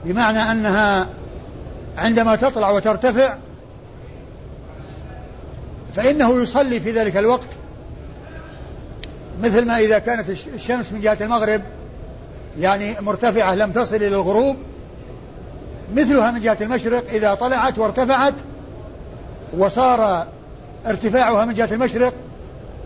بمعنى 0.04 0.38
أنها 0.38 1.08
عندما 1.96 2.36
تطلع 2.36 2.70
وترتفع 2.70 3.36
فإنه 5.96 6.42
يصلي 6.42 6.80
في 6.80 6.90
ذلك 6.90 7.16
الوقت 7.16 7.48
مثل 9.42 9.66
ما 9.66 9.78
إذا 9.78 9.98
كانت 9.98 10.30
الشمس 10.54 10.92
من 10.92 11.00
جهة 11.00 11.18
المغرب 11.20 11.62
يعني 12.58 12.94
مرتفعة 13.00 13.54
لم 13.54 13.72
تصل 13.72 13.96
إلى 13.96 14.06
الغروب 14.06 14.56
مثلها 15.94 16.30
من 16.30 16.40
جهة 16.40 16.56
المشرق 16.60 17.04
إذا 17.12 17.34
طلعت 17.34 17.78
وارتفعت 17.78 18.34
وصار 19.58 20.26
ارتفاعها 20.86 21.44
من 21.44 21.54
جهة 21.54 21.68
المشرق 21.72 22.12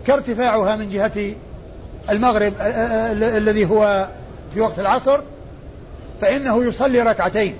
كارتفاعها 0.07 0.75
من 0.75 0.89
جهة 0.89 1.33
المغرب 2.09 2.53
الذي 3.21 3.65
هو 3.65 4.07
في 4.53 4.61
وقت 4.61 4.79
العصر 4.79 5.21
فإنه 6.21 6.63
يصلي 6.63 7.01
ركعتين. 7.01 7.55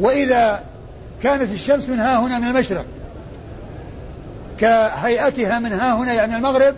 وإذا 0.00 0.62
كانت 1.22 1.52
الشمس 1.52 1.88
من 1.88 2.00
ها 2.00 2.18
هنا 2.20 2.38
من 2.38 2.48
المشرق 2.48 2.84
كهيئتها 4.58 5.58
من 5.58 5.72
ها 5.72 5.94
هنا 5.96 6.12
يعني 6.12 6.36
المغرب 6.36 6.74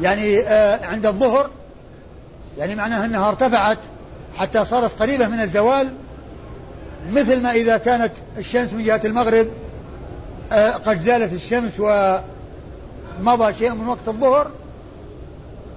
يعني 0.00 0.40
آه 0.40 0.86
عند 0.86 1.06
الظهر 1.06 1.50
يعني 2.58 2.74
معناها 2.74 3.04
أنها 3.04 3.28
ارتفعت 3.28 3.78
حتى 4.36 4.64
صارت 4.64 5.02
قريبة 5.02 5.28
من 5.28 5.40
الزوال 5.40 5.94
مثل 7.12 7.40
ما 7.40 7.52
إذا 7.52 7.76
كانت 7.76 8.12
الشمس 8.38 8.72
من 8.72 8.84
جهة 8.84 9.00
المغرب 9.04 9.46
آه 10.52 10.70
قد 10.70 11.00
زالت 11.00 11.32
الشمس 11.32 11.72
ومضى 11.80 13.52
شيء 13.52 13.74
من 13.74 13.88
وقت 13.88 14.08
الظهر 14.08 14.50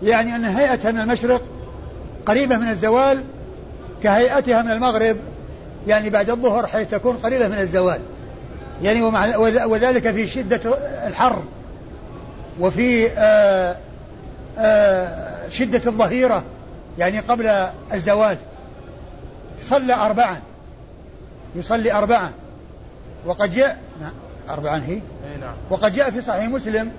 يعني 0.04 0.36
أن 0.36 0.46
هيئتها 0.46 0.92
من 0.92 1.00
المشرق 1.00 1.42
قريبة 2.26 2.58
من 2.58 2.70
الزوال 2.70 3.24
كهيئتها 4.04 4.62
من 4.62 4.72
المغرب 4.72 5.18
يعني 5.88 6.10
بعد 6.10 6.30
الظهر 6.30 6.68
حيث 6.68 6.92
تكون 6.92 7.18
قليلة 7.18 7.48
من 7.48 7.58
الزوال. 7.58 8.00
يعني 8.82 9.02
ومع 9.02 9.38
وذلك 9.66 10.12
في 10.12 10.28
شدة 10.28 10.78
الحر 11.08 11.44
وفي 12.60 13.08
آآ 13.08 13.18
آه، 13.18 13.76
آآ 14.58 15.46
آه، 15.46 15.50
شدة 15.50 15.82
الظهيرة 15.88 16.44
يعني 16.98 17.20
قبل 17.20 17.48
الزوال. 17.94 18.38
صلى 19.62 19.94
أربعا. 19.94 20.38
يصلي 21.56 21.94
أربعا. 21.94 22.32
وقد 23.26 23.52
جاء 23.52 23.78
نعم 24.02 24.14
أربعا 24.50 24.78
هي؟ 24.88 25.00
نعم. 25.42 25.54
وقد 25.70 25.94
جاء 25.94 26.12
في 26.12 26.22
صحيح 26.22 26.44
مسلم 26.44 26.92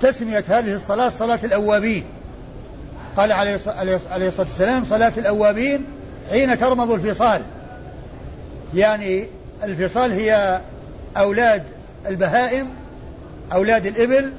تسمية 0.00 0.44
هذه 0.48 0.74
الصلاة 0.74 1.08
صلاة 1.08 1.38
الأوابين. 1.44 2.04
قال 3.16 3.32
عليه 3.32 3.54
الصلاة 3.54 4.32
والسلام 4.38 4.84
صلاة 4.84 5.12
الأوابين 5.16 5.84
حين 6.30 6.58
ترمض 6.58 6.90
الفصال. 6.90 7.42
يعني 8.74 9.26
الفصال 9.62 10.12
هي 10.12 10.60
أولاد 11.16 11.62
البهائم 12.06 12.68
أولاد 13.52 13.86
الإبل 13.86 14.32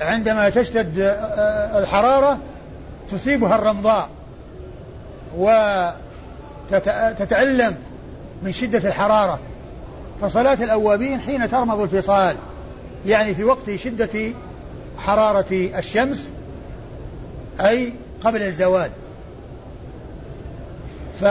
عندما 0.00 0.48
تشتد 0.48 0.98
آه، 0.98 1.78
الحرارة 1.78 2.38
تصيبها 3.10 3.56
الرمضاء 3.56 4.08
وتتألم 6.70 7.76
من 8.42 8.52
شدة 8.52 8.88
الحرارة. 8.88 9.38
فصلاة 10.22 10.54
الأوابين 10.54 11.20
حين 11.20 11.50
ترمض 11.50 11.80
الفصال 11.80 12.36
يعني 13.06 13.34
في 13.34 13.44
وقت 13.44 13.70
شدة 13.76 14.32
حرارة 14.98 15.52
الشمس 15.78 16.30
أي 17.60 17.92
قبل 18.24 18.42
الزوال. 18.42 18.90
ف 21.20 21.24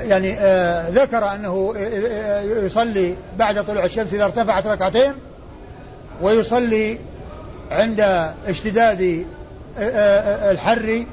يعني 0.00 0.34
آه 0.38 0.88
ذكر 0.88 1.34
أنه 1.34 1.74
آه، 1.76 2.40
يصلي 2.40 3.14
بعد 3.38 3.64
طلوع 3.66 3.84
الشمس 3.84 4.14
إذا 4.14 4.24
ارتفعت 4.24 4.66
ركعتين 4.66 5.12
ويصلي 6.22 6.98
عند 7.70 8.00
اشتداد 8.46 9.26
آه، 9.78 9.80
آه، 9.80 10.50
الحر 10.50 11.04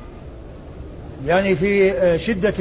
يعني 1.25 1.55
في 1.55 1.93
شدة 2.19 2.53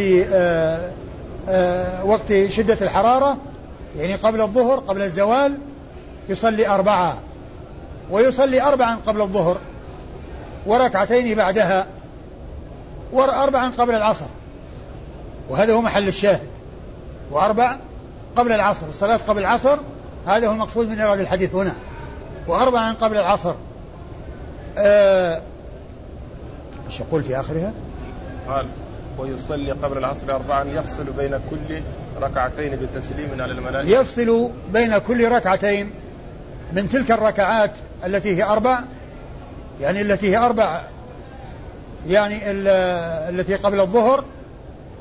وقت 2.05 2.49
شدة 2.49 2.79
الحرارة 2.83 3.37
يعني 3.99 4.15
قبل 4.15 4.41
الظهر 4.41 4.79
قبل 4.79 5.03
الزوال 5.03 5.59
يصلي 6.29 6.69
أربعة. 6.69 7.19
ويصلي 8.11 8.63
أربعا 8.63 8.97
قبل 9.07 9.21
الظهر 9.23 9.57
وركعتين 10.67 11.37
بعدها 11.37 11.87
وأربعا 13.13 13.73
قبل 13.79 13.95
العصر. 13.95 14.27
وهذا 15.49 15.73
هو 15.73 15.81
محل 15.81 16.09
الشاهد. 16.09 16.49
وأربع 17.31 17.77
قبل 18.37 18.53
العصر. 18.53 18.89
الصلاة 18.89 19.21
قبل 19.29 19.41
العصر 19.41 19.79
هذا 20.27 20.49
هو 20.49 20.53
المقصود 20.53 20.89
من 20.89 21.01
إرادة 21.01 21.23
الحديث 21.23 21.55
هنا. 21.55 21.73
وأربعا 22.47 22.93
قبل 22.93 23.17
العصر. 23.17 23.55
آه، 24.79 25.41
إيش 26.87 27.01
يقول 27.01 27.23
في 27.25 27.41
آخرها؟ 27.41 27.73
قال 28.49 28.67
ويصلي 29.19 29.73
قبل 29.73 29.99
العصر 29.99 30.35
أربعا 30.35 30.65
يفصل 30.65 31.05
بين 31.05 31.41
كل 31.51 31.83
ركعتين 32.21 32.77
بتسليم 32.77 33.43
على 33.43 33.53
الملائكة. 33.53 33.89
يفصل 33.89 34.51
بين 34.73 34.99
كل 34.99 35.29
ركعتين 35.29 35.91
من 36.73 36.89
تلك 36.89 37.11
الركعات 37.11 37.71
التي 38.07 38.37
هي 38.37 38.43
أربع 38.43 38.81
يعني 39.81 40.01
التي 40.01 40.31
هي 40.31 40.37
أربع 40.37 40.81
يعني 42.09 42.51
التي 42.51 43.55
قبل 43.55 43.81
الظهر 43.81 44.25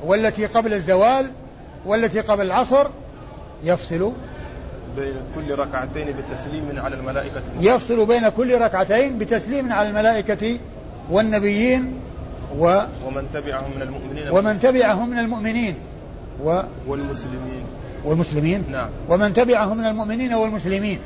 والتي 0.04 0.46
قبل 0.46 0.74
الزوال 0.74 1.30
والتي 1.86 2.20
قبل 2.20 2.46
العصر 2.46 2.86
يفصل. 3.64 4.12
بين 4.96 5.14
كل 5.34 5.58
ركعتين 5.58 6.06
بتسليم 6.06 6.80
على 6.80 6.96
الملائكة. 6.96 7.42
يفصل 7.60 8.06
بين 8.06 8.28
كل 8.28 8.60
ركعتين 8.60 9.18
بتسليم 9.18 9.72
على 9.72 9.88
الملائكة 9.88 10.58
والنبيين 11.10 12.00
و 12.58 12.80
ومن 13.06 13.28
تبعهم 13.34 13.70
من 13.76 13.82
المؤمنين. 13.82 14.30
ومن 14.30 14.60
تبعهم 14.60 15.10
من 15.10 15.18
المؤمنين 15.18 15.74
و 16.44 16.62
والمسلمين. 16.86 17.64
والمسلمين. 18.04 18.64
نعم. 18.72 18.88
ومن 19.08 19.32
تبعهم 19.32 19.78
من 19.78 19.86
المؤمنين 19.86 20.34
والمسلمين. 20.34 20.98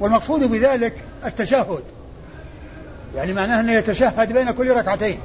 والمقصود 0.00 0.50
بذلك 0.50 0.94
التشهد. 1.26 1.82
يعني 3.16 3.32
معناه 3.32 3.60
أنه 3.60 3.72
يتشهد 3.72 4.32
بين 4.32 4.50
كل 4.50 4.70
ركعتين. 4.70 5.18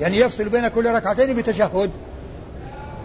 يعني 0.00 0.18
يفصل 0.18 0.48
بين 0.48 0.68
كل 0.68 0.86
ركعتين 0.86 1.36
بتشهد. 1.36 1.90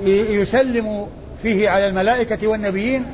يسلم 0.06 1.08
فيه 1.42 1.70
على 1.70 1.88
الملائكة 1.88 2.48
والنبيين 2.48 3.06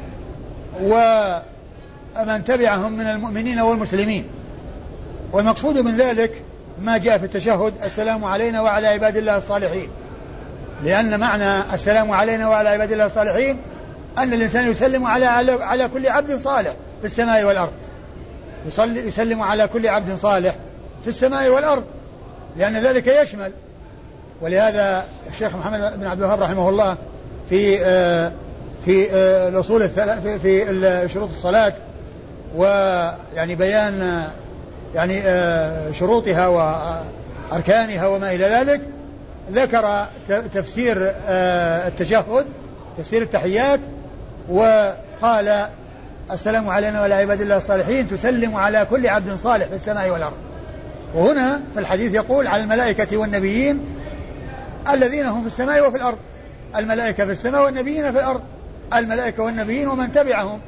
ومن 0.84 2.44
تبعهم 2.48 2.94
من 2.94 3.08
المؤمنين 3.08 3.60
والمسلمين. 3.60 4.26
والمقصود 5.32 5.78
من 5.78 5.98
ذلك 5.98 6.42
ما 6.82 6.98
جاء 6.98 7.18
في 7.18 7.26
التشهد 7.26 7.74
السلام 7.84 8.26
علينا 8.26 8.62
وعلى 8.62 8.88
عباد 8.88 9.18
الله 9.18 9.38
الصالحين. 9.38 9.90
لأن 10.84 11.20
معنى 11.20 11.74
السلام 11.74 12.12
علينا 12.12 12.48
وعلى 12.50 12.70
عباد 12.70 12.92
الله 12.92 13.06
الصالحين 13.06 13.58
أن 14.18 14.34
الإنسان 14.34 14.72
يسلم 14.72 15.06
على 15.06 15.26
على 15.62 15.90
كل 15.94 16.08
عبد 16.08 16.38
صالح. 16.38 16.74
في 17.00 17.06
السماء 17.06 17.44
والأرض. 17.44 17.72
يصلي 18.68 19.08
يسلم 19.08 19.42
على 19.42 19.68
كل 19.68 19.88
عبد 19.88 20.16
صالح 20.16 20.56
في 21.02 21.08
السماء 21.08 21.50
والأرض 21.50 21.84
لأن 22.58 22.78
ذلك 22.78 23.08
يشمل. 23.08 23.52
ولهذا 24.42 25.06
الشيخ 25.30 25.56
محمد 25.56 26.00
بن 26.00 26.06
عبد 26.08 26.22
الوهاب 26.22 26.42
رحمه 26.42 26.70
الله 26.70 26.98
في 27.50 27.86
آه 27.86 28.32
في 28.86 29.12
آه 29.12 29.48
الأصول 29.48 29.90
في, 29.90 30.40
في 30.40 31.10
شروط 31.14 31.30
الصلاة 31.30 31.74
ويعني 32.56 33.56
بيان 33.56 34.24
يعني 34.96 35.22
آه 35.22 35.92
شروطها 35.92 36.48
واركانها 36.48 38.08
وما 38.08 38.32
إلى 38.32 38.46
ذلك 38.46 38.82
ذكر 39.52 40.06
تفسير 40.54 41.14
التشهد 41.88 42.46
تفسير 42.98 43.22
التحيات 43.22 43.80
وقال 44.50 45.66
السلام 46.32 46.70
علينا 46.70 47.00
وعلى 47.00 47.16
عباد 47.16 47.42
الله 47.42 47.58
الصالحين 47.58 48.08
تسلم 48.08 48.56
على 48.56 48.88
كل 48.90 49.08
عبد 49.08 49.36
صالح 49.36 49.68
في 49.68 49.76
السماء 49.76 50.10
والأرض. 50.10 50.38
وهنا 51.16 51.62
في 51.74 51.80
الحديث 51.80 52.14
يقول 52.14 52.48
على 52.48 52.64
الملائكة 52.64 53.18
والنبيين 53.18 53.80
الذين 54.90 55.26
هم 55.26 55.42
في 55.42 55.48
السماء 55.48 55.88
وفي 55.88 55.98
الأرض. 55.98 56.18
الملائكة 56.76 57.26
في 57.26 57.32
السماء 57.32 57.66
والنبيين 57.66 58.12
في 58.12 58.20
الأرض. 58.20 58.42
الملائكة 58.94 59.44
والنبيين 59.44 59.88
ومن 59.88 60.12
تبعهم 60.12 60.60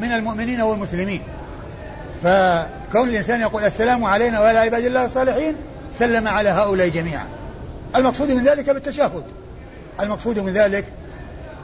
من 0.00 0.12
المؤمنين 0.12 0.60
والمسلمين. 0.60 1.22
فكون 2.22 3.08
الإنسان 3.08 3.40
يقول 3.40 3.64
السلام 3.64 4.04
علينا 4.04 4.40
وعلى 4.40 4.58
عباد 4.58 4.84
الله 4.84 5.04
الصالحين 5.04 5.56
سلم 5.94 6.28
على 6.28 6.48
هؤلاء 6.48 6.88
جميعا. 6.88 7.26
المقصود 7.96 8.30
من 8.30 8.44
ذلك 8.44 8.70
بالتشهد. 8.70 9.22
المقصود 10.00 10.38
من 10.38 10.52
ذلك 10.52 10.84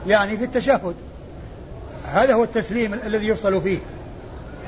يعني 0.06 0.36
في 0.36 0.44
التشهد. 0.44 0.94
هذا 2.12 2.34
هو 2.34 2.44
التسليم 2.44 2.94
الذي 3.06 3.28
يفصل 3.28 3.62
فيه. 3.62 3.78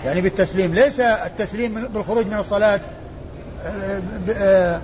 يعني 0.04 0.20
بالتسليم 0.20 0.74
ليس 0.74 1.00
التسليم 1.00 1.86
بالخروج 1.86 2.26
من 2.26 2.38
الصلاة 2.38 2.80
آه، 3.66 4.02
آه، 4.30 4.80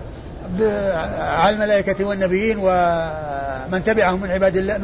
على 1.21 1.55
الملائكة 1.55 2.05
والنبيين 2.05 2.57
ومن 2.61 3.83
تبعهم 3.85 4.21
من 4.21 4.31
عباد 4.31 4.57
الله 4.57 4.79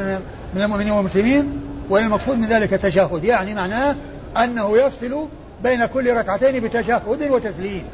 من 0.54 0.62
المؤمنين 0.62 0.92
والمسلمين 0.92 1.60
والمقصود 1.88 2.38
من 2.38 2.46
ذلك 2.46 2.74
التشهد 2.74 3.24
يعني 3.24 3.54
معناه 3.54 3.96
أنه 4.44 4.78
يفصل 4.78 5.26
بين 5.62 5.86
كل 5.86 6.16
ركعتين 6.16 6.60
بتشهد 6.60 7.02
وتسليم. 7.30 7.84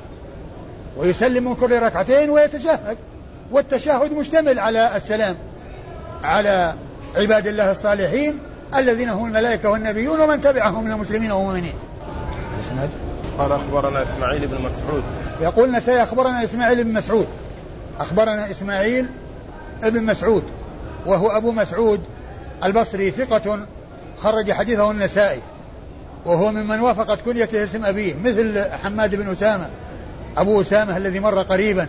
ويسلم 0.96 1.44
من 1.44 1.54
كل 1.54 1.82
ركعتين 1.82 2.30
ويتشهد. 2.30 2.96
والتشهد 3.52 4.12
مشتمل 4.12 4.58
على 4.58 4.96
السلام 4.96 5.36
على 6.24 6.74
عباد 7.16 7.46
الله 7.46 7.70
الصالحين 7.70 8.38
الذين 8.76 9.08
هم 9.08 9.26
الملائكة 9.26 9.70
والنبيون 9.70 10.20
ومن 10.20 10.40
تبعهم 10.40 10.84
من 10.84 10.92
المسلمين 10.92 11.32
والمؤمنين. 11.32 11.74
قال 13.38 13.52
أخبرنا 13.52 14.02
إسماعيل 14.02 14.46
بن 14.46 14.62
مسعود. 14.62 15.02
يقول 15.40 15.72
نسائي 15.72 16.02
أخبرنا 16.02 16.44
إسماعيل 16.44 16.84
بن 16.84 16.92
مسعود. 16.92 17.26
أخبرنا 18.00 18.50
إسماعيل 18.50 19.06
ابن 19.82 20.02
مسعود 20.02 20.42
وهو 21.06 21.28
أبو 21.28 21.52
مسعود 21.52 22.00
البصري 22.64 23.10
ثقة 23.10 23.66
خرج 24.18 24.52
حديثه 24.52 24.90
النسائي 24.90 25.40
وهو 26.24 26.52
ممن 26.52 26.80
وافقت 26.80 27.20
كنيته 27.20 27.62
اسم 27.62 27.84
أبيه 27.84 28.14
مثل 28.24 28.64
حماد 28.84 29.14
بن 29.14 29.30
أسامة 29.30 29.68
أبو 30.36 30.60
أسامة 30.60 30.96
الذي 30.96 31.20
مر 31.20 31.42
قريبا 31.42 31.86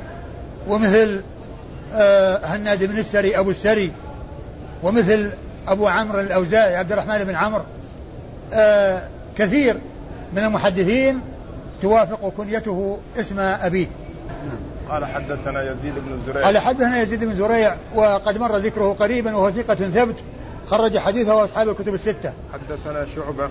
ومثل 0.67 1.21
آه 1.93 2.45
هناد 2.45 2.83
بن 2.83 2.97
السري 2.97 3.39
أبو 3.39 3.49
السري 3.49 3.91
ومثل 4.83 5.31
أبو 5.69 5.87
عمرو 5.87 6.19
الأوزاعي 6.19 6.75
عبد 6.75 6.91
الرحمن 6.91 7.23
بن 7.23 7.35
عمرو. 7.35 7.63
آه 8.53 9.07
كثير 9.37 9.77
من 10.33 10.43
المحدثين 10.43 11.21
توافق 11.81 12.33
كنيته 12.37 12.97
اسم 13.19 13.39
أبيه. 13.39 13.87
قال 14.89 15.05
حدثنا 15.05 15.63
يزيد 15.63 15.93
بن 15.93 16.19
زريع. 16.25 16.45
قال 16.45 16.57
حدثنا 16.57 17.01
يزيد 17.01 17.23
بن 17.23 17.35
زريع 17.35 17.75
وقد 17.95 18.37
مر 18.37 18.57
ذكره 18.57 18.95
قريبا 18.99 19.35
وهو 19.35 19.51
ثقة 19.51 19.75
ثبت 19.75 20.15
خرج 20.67 20.97
حديثه 20.97 21.43
أصحاب 21.43 21.69
الكتب 21.69 21.93
الستة. 21.93 22.33
حدثنا 22.53 23.05
شعبة. 23.15 23.49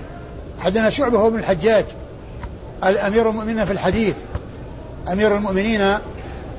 حدثنا 0.61 0.91
شعبة 0.91 1.19
هو 1.19 1.29
ابن 1.29 1.39
الحجاج 1.39 1.85
الأمير 2.85 3.31
المؤمنين 3.31 3.65
في 3.65 3.73
الحديث. 3.73 4.15
أمير 5.13 5.37
المؤمنين 5.37 5.99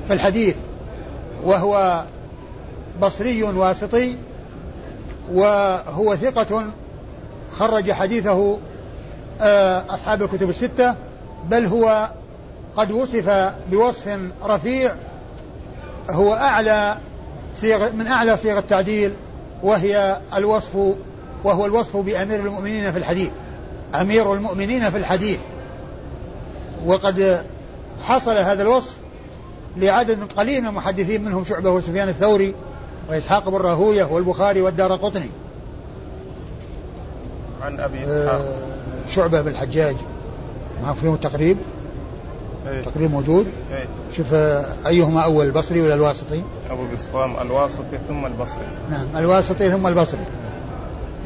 في 0.08 0.12
الحديث 0.12 0.56
وهو 1.44 2.04
بصري 3.02 3.42
واسطي. 3.42 4.16
وهو 5.32 6.16
ثقة 6.16 6.64
خرج 7.52 7.92
حديثه 7.92 8.58
آه، 9.40 9.84
أصحاب 9.90 10.22
الكتب 10.22 10.50
الستة 10.50 10.94
بل 11.48 11.66
هو 11.66 12.08
قد 12.76 12.92
وصف 12.92 13.52
بوصف 13.70 14.18
رفيع 14.44 14.94
هو 16.10 16.34
أعلى 16.34 16.96
صيغ 17.54 17.92
من 17.92 18.06
أعلى 18.06 18.36
صيغ 18.36 18.58
التعديل 18.58 19.12
وهي 19.62 20.20
الوصف 20.34 20.94
وهو 21.44 21.66
الوصف 21.66 21.96
بأمير 21.96 22.40
المؤمنين 22.40 22.92
في 22.92 22.98
الحديث 22.98 23.30
أمير 23.94 24.34
المؤمنين 24.34 24.90
في 24.90 24.96
الحديث. 24.96 25.38
وقد 26.86 27.44
حصل 28.02 28.36
هذا 28.36 28.62
الوصف 28.62 28.96
لعدد 29.76 30.32
قليل 30.36 30.62
من 30.62 30.68
المحدثين 30.68 31.24
منهم 31.24 31.44
شعبة 31.44 31.70
وسفيان 31.70 32.08
الثوري 32.08 32.54
وإسحاق 33.10 33.48
بن 33.48 33.56
راهوية 33.56 34.04
والبخاري 34.04 34.62
والدار 34.62 34.92
قطني. 34.92 35.30
عن 37.62 37.80
أبي 37.80 38.04
إسحاق. 38.04 38.34
آه 38.34 38.44
شعبة 39.08 39.40
بن 39.42 39.48
الحجاج. 39.48 39.96
ما 40.84 40.94
فيهم 40.94 41.14
التقريب 41.14 41.56
أيه. 42.68 42.82
تقريب 42.82 43.10
موجود؟ 43.10 43.46
أيه. 43.72 43.84
شوف 44.16 44.34
آه، 44.34 44.64
أيهما 44.86 45.20
أول 45.20 45.46
البصري 45.46 45.80
ولا 45.80 45.94
الواسطي؟ 45.94 46.42
أبو 46.70 46.82
بسطام 46.92 47.36
الواسطي 47.40 47.98
ثم 48.08 48.26
البصري. 48.26 48.66
نعم 48.90 49.06
الواسطي 49.16 49.70
ثم 49.70 49.86
البصري. 49.86 50.24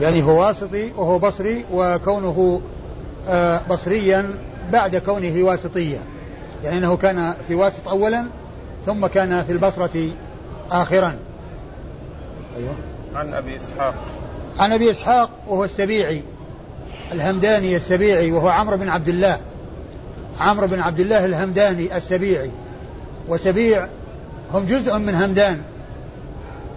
يعني 0.00 0.22
هو 0.22 0.40
واسطي 0.40 0.92
وهو 0.96 1.18
بصري 1.18 1.64
وكونه 1.72 2.60
آه، 3.28 3.60
بصريا 3.70 4.34
بعد 4.72 4.96
كونه 4.96 5.44
واسطيا. 5.44 6.00
يعني 6.64 6.78
أنه 6.78 6.96
كان 6.96 7.34
في 7.48 7.54
واسط 7.54 7.88
أولا 7.88 8.24
ثم 8.86 9.06
كان 9.06 9.44
في 9.44 9.52
البصرة 9.52 10.08
آخرا. 10.70 11.16
أيوه. 12.56 12.74
عن 13.14 13.34
أبي 13.34 13.56
إسحاق. 13.56 13.94
عن 14.58 14.72
أبي 14.72 14.90
إسحاق 14.90 15.30
وهو 15.48 15.64
السبيعي 15.64 16.22
الهمداني 17.12 17.76
السبيعي 17.76 18.32
وهو 18.32 18.48
عمرو 18.48 18.76
بن 18.76 18.88
عبد 18.88 19.08
الله. 19.08 19.40
عمرو 20.40 20.66
بن 20.66 20.80
عبد 20.80 21.00
الله 21.00 21.24
الهمداني 21.24 21.96
السبيعي. 21.96 22.50
وسبيع 23.28 23.88
هم 24.52 24.64
جزء 24.64 24.98
من 24.98 25.14
همدان. 25.14 25.62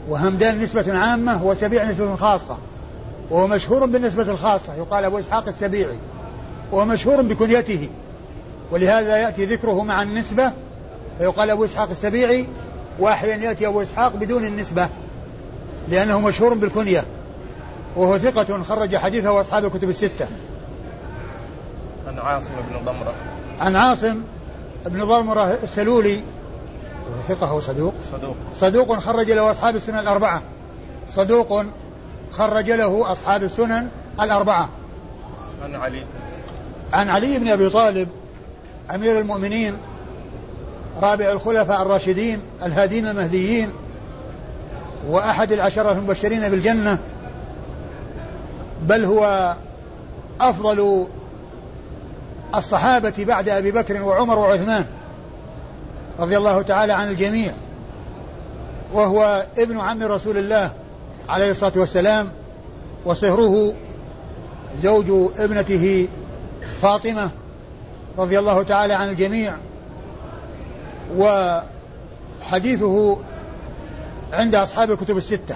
وهمدان 0.09 0.61
نسبة 0.61 0.97
عامة 0.97 1.43
وسبيع 1.43 1.84
نسبة 1.84 2.15
خاصة. 2.15 2.57
وهو 3.30 3.47
مشهور 3.47 3.86
بالنسبة 3.86 4.32
الخاصة. 4.32 4.75
يقال 4.75 5.05
أبو 5.05 5.19
إسحاق 5.19 5.47
السبيعي. 5.47 5.97
ومشهور 6.71 7.21
بكنيته. 7.21 7.89
ولهذا 8.71 9.17
يأتي 9.17 9.45
ذكره 9.45 9.84
مع 9.84 10.01
النسبة. 10.01 10.51
فيقال 11.17 11.49
أبو 11.49 11.65
إسحاق 11.65 11.89
السبيعي. 11.89 12.47
وأحيانا 12.99 13.43
يأتي 13.43 13.67
أبو 13.67 13.82
إسحاق 13.82 14.15
بدون 14.15 14.45
النسبة. 14.45 14.89
لأنه 15.89 16.19
مشهور 16.19 16.53
بالكنية. 16.53 17.05
وهو 17.95 18.17
ثقة 18.17 18.63
خرج 18.63 18.95
حديثه 18.95 19.31
وأصحاب 19.31 19.65
الكتب 19.65 19.89
الستة. 19.89 20.27
عن 22.07 22.19
عاصم 22.19 22.53
بن 22.69 22.85
ضمرة. 22.85 23.13
عن 23.59 23.75
عاصم 23.75 24.21
بن 24.85 25.03
ضمرة 25.03 25.57
السلولي. 25.63 26.21
ثقة 27.27 27.45
هو 27.45 27.59
صدوق؟ 27.59 27.93
صدوق. 28.11 28.35
صدوق 28.55 28.99
خرج 28.99 29.31
له 29.31 29.51
أصحاب 29.51 29.75
السنن 29.75 29.99
الأربعة. 29.99 30.41
صدوق 31.15 31.63
خرج 32.31 32.71
له 32.71 33.11
أصحاب 33.11 33.43
السنن 33.43 33.89
الأربعة. 34.21 34.69
عن 35.63 35.75
علي. 35.75 36.03
عن 36.93 37.09
علي 37.09 37.39
بن 37.39 37.47
أبي 37.47 37.69
طالب 37.69 38.09
أمير 38.95 39.19
المؤمنين 39.19 39.77
رابع 41.01 41.31
الخلفاء 41.31 41.81
الراشدين 41.81 42.39
الهادين 42.65 43.07
المهديين 43.07 43.71
وأحد 45.08 45.51
العشرة 45.51 45.91
المبشرين 45.91 46.49
بالجنة 46.49 46.99
بل 48.82 49.05
هو 49.05 49.55
أفضل 50.41 51.08
الصحابة 52.55 53.14
بعد 53.18 53.49
أبي 53.49 53.72
بكر 53.72 54.01
وعمر 54.01 54.39
وعثمان 54.39 54.86
رضي 56.20 56.38
الله 56.38 56.62
تعالى 56.62 56.93
عن 56.93 57.10
الجميع 57.10 57.53
وهو 58.93 59.45
ابن 59.58 59.80
عم 59.80 60.03
رسول 60.03 60.38
الله 60.38 60.72
عليه 61.30 61.51
الصلاة 61.51 61.72
والسلام 61.76 62.30
وصهره 63.05 63.74
زوج 64.84 65.30
ابنته 65.38 66.08
فاطمة 66.82 67.30
رضي 68.18 68.39
الله 68.39 68.64
تعالى 68.64 68.93
عن 68.93 69.10
الجميع 69.10 69.55
وحديثه 71.18 73.18
عند 74.34 74.55
أصحاب 74.55 74.91
الكتب 74.91 75.17
الستة. 75.17 75.55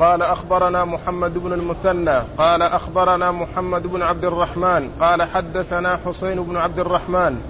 قال 0.00 0.22
أخبرنا 0.22 0.84
محمد 0.84 1.38
بن 1.38 1.52
المثنى 1.52 2.22
قال 2.38 2.62
أخبرنا 2.62 3.30
محمد 3.30 3.82
بن 3.82 4.02
عبد 4.02 4.24
الرحمن 4.24 4.90
قال 5.00 5.22
حدثنا 5.22 6.00
حسين 6.06 6.42
بن 6.42 6.56
عبد 6.56 6.78
الرحمن 6.78 7.40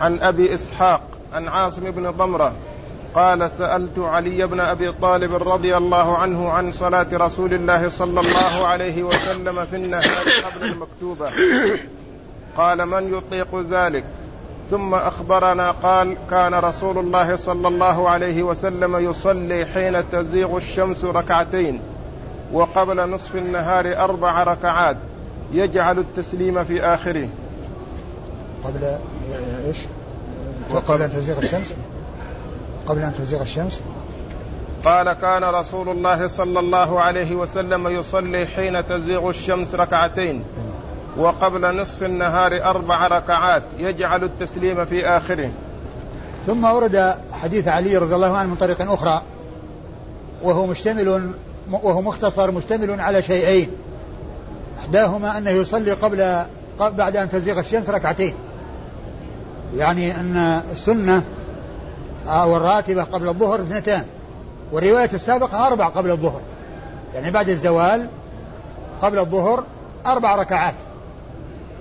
عن 0.00 0.20
أبي 0.20 0.54
إسحاق 0.54 1.02
عن 1.32 1.48
عاصم 1.48 1.90
بن 1.90 2.10
ضمرة 2.10 2.52
قال 3.14 3.50
سألت 3.50 3.98
علي 3.98 4.46
بن 4.46 4.60
أبي 4.60 4.92
طالب 4.92 5.48
رضي 5.48 5.76
الله 5.76 6.16
عنه 6.16 6.48
عن 6.48 6.72
صلاة 6.72 7.06
رسول 7.12 7.54
الله 7.54 7.88
صلى 7.88 8.20
الله 8.20 8.66
عليه 8.66 9.02
وسلم 9.02 9.64
في 9.64 9.76
النهار 9.76 10.26
قبل 10.54 10.64
المكتوبة. 10.64 11.30
قال 12.56 12.86
من 12.86 13.14
يطيق 13.14 13.60
ذلك؟ 13.70 14.04
ثم 14.72 14.94
أخبرنا 14.94 15.70
قال 15.70 16.16
كان 16.30 16.54
رسول 16.54 16.98
الله 16.98 17.36
صلى 17.36 17.68
الله 17.68 18.08
عليه 18.08 18.42
وسلم 18.42 18.96
يصلي 19.10 19.66
حين 19.66 20.10
تزيغ 20.10 20.56
الشمس 20.56 21.04
ركعتين 21.04 21.80
وقبل 22.52 23.10
نصف 23.10 23.36
النهار 23.36 24.04
أربع 24.04 24.42
ركعات 24.42 24.96
يجعل 25.52 25.98
التسليم 25.98 26.64
في 26.64 26.82
آخره. 26.82 27.28
قبل 28.64 28.96
إيش؟ 29.66 29.76
قبل 30.88 31.02
أن 31.02 31.12
تزيغ 31.12 31.38
الشمس؟ 31.38 31.74
قبل 32.86 33.02
أن 33.02 33.12
تزيغ 33.18 33.42
الشمس؟ 33.42 33.80
قال 34.84 35.12
كان 35.12 35.44
رسول 35.44 35.88
الله 35.88 36.26
صلى 36.26 36.60
الله 36.60 37.00
عليه 37.00 37.34
وسلم 37.34 37.88
يصلي 37.88 38.46
حين 38.46 38.86
تزيغ 38.86 39.30
الشمس 39.30 39.74
ركعتين. 39.74 40.44
وقبل 41.16 41.80
نصف 41.80 42.02
النهار 42.02 42.64
أربع 42.64 43.06
ركعات 43.06 43.62
يجعل 43.78 44.24
التسليم 44.24 44.84
في 44.84 45.06
آخره. 45.06 45.50
ثم 46.46 46.64
ورد 46.64 47.14
حديث 47.32 47.68
علي 47.68 47.96
رضي 47.96 48.14
الله 48.14 48.36
عنه 48.36 48.48
من 48.48 48.56
طريق 48.56 48.92
أخرى 48.92 49.22
وهو 50.42 50.66
مشتمل 50.66 51.30
وهو 51.70 52.02
مختصر 52.02 52.50
مشتمل 52.50 53.00
على 53.00 53.22
شيئين. 53.22 53.70
إحداهما 54.80 55.38
أنه 55.38 55.50
يصلي 55.50 55.92
قبل 55.92 56.44
بعد 56.80 57.16
أن 57.16 57.30
تزيغ 57.30 57.58
الشمس 57.58 57.90
ركعتين. 57.90 58.34
يعني 59.76 60.20
أن 60.20 60.36
السنة 60.72 61.22
أو 62.26 62.56
الراتبة 62.56 63.02
قبل 63.02 63.28
الظهر 63.28 63.60
اثنتان 63.60 64.04
والرواية 64.72 65.10
السابقة 65.14 65.66
أربع 65.66 65.88
قبل 65.88 66.10
الظهر. 66.10 66.40
يعني 67.14 67.30
بعد 67.30 67.48
الزوال 67.48 68.08
قبل 69.02 69.18
الظهر 69.18 69.64
أربع 70.06 70.34
ركعات. 70.34 70.74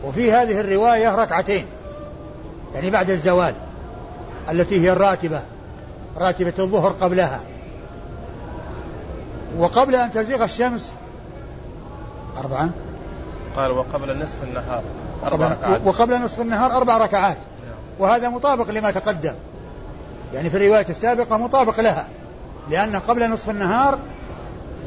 وفي 0.04 0.32
هذه 0.32 0.60
الرواية 0.60 1.16
ركعتين 1.16 1.66
يعني 2.76 2.90
بعد 2.90 3.10
الزوال 3.10 3.54
التي 4.50 4.82
هي 4.82 4.92
الراتبة 4.92 5.42
راتبة 6.18 6.54
الظهر 6.60 6.92
قبلها. 7.02 7.42
وقبل 9.58 9.96
أن 9.96 10.12
تزيغ 10.12 10.44
الشمس 10.44 10.92
أربعة. 12.38 12.70
قال 13.56 13.72
وقبل 13.72 14.24
نصف 14.24 14.44
النهار 14.44 14.84
أربع 15.26 15.48
ركعات. 15.48 15.82
وقبل 15.86 16.22
نصف 16.22 16.42
النهار 16.42 16.72
أربع 16.78 16.98
ركعات. 16.98 17.38
وهذا 18.00 18.30
مطابق 18.30 18.70
لما 18.70 18.92
تقدم. 18.92 19.34
يعني 20.34 20.50
في 20.50 20.58
الرواية 20.58 20.86
السابقة 20.90 21.38
مطابق 21.38 21.80
لها 21.80 22.08
لأن 22.70 22.96
قبل 22.96 23.30
نصف 23.30 23.50
النهار 23.50 24.00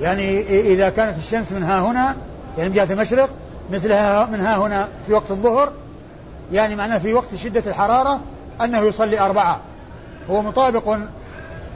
يعني 0.01 0.41
إذا 0.61 0.89
كانت 0.89 1.19
الشمس 1.19 1.53
من 1.53 1.63
ها 1.63 1.81
هنا 1.81 2.17
يعني 2.59 2.69
من 2.69 2.77
جهة 2.77 2.93
المشرق 2.93 3.31
مثلها 3.71 4.27
من 4.27 4.41
ها 4.41 4.57
هنا 4.57 4.89
في 5.07 5.13
وقت 5.13 5.31
الظهر 5.31 5.73
يعني 6.53 6.77
معناه 6.77 6.99
في 6.99 7.15
وقت 7.15 7.35
شدة 7.35 7.63
الحرارة 7.67 8.21
أنه 8.61 8.79
يصلي 8.79 9.21
أربعة. 9.21 9.61
هو 10.31 10.43
مطابق 10.43 10.99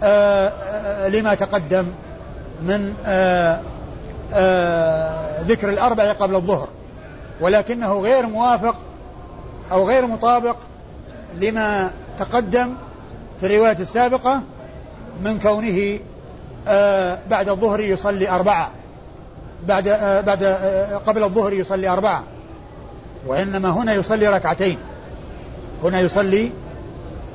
آه، 0.03 0.49
آه، 0.49 1.09
لما 1.09 1.35
تقدم 1.35 1.87
من 2.63 2.95
آه، 3.07 3.61
ذكر 5.43 5.69
الأربع 5.69 6.13
قبل 6.13 6.35
الظهر. 6.35 6.69
ولكنه 7.41 8.01
غير 8.01 8.27
موافق 8.27 8.77
أو 9.73 9.89
غير 9.89 10.07
مطابق 10.07 10.57
لما 11.35 11.91
تقدم 12.19 12.75
في 13.41 13.47
الرواية 13.47 13.79
السابقة 13.81 14.41
من 15.23 15.39
كونه 15.39 15.99
بعد 17.31 17.49
الظهر 17.49 17.81
يصلي 17.81 18.29
أربعة. 18.31 18.71
بعد 19.67 19.89
آه، 19.89 20.21
بعد 20.21 20.43
آه، 20.43 20.97
قبل 20.97 21.25
الظهر 21.25 21.53
يصلي 21.53 21.89
أربعة. 21.89 22.23
وإنما 23.27 23.71
هنا 23.71 23.95
يصلي 23.95 24.29
ركعتين. 24.29 24.79
هنا 25.85 26.01
يصلي 26.01 26.51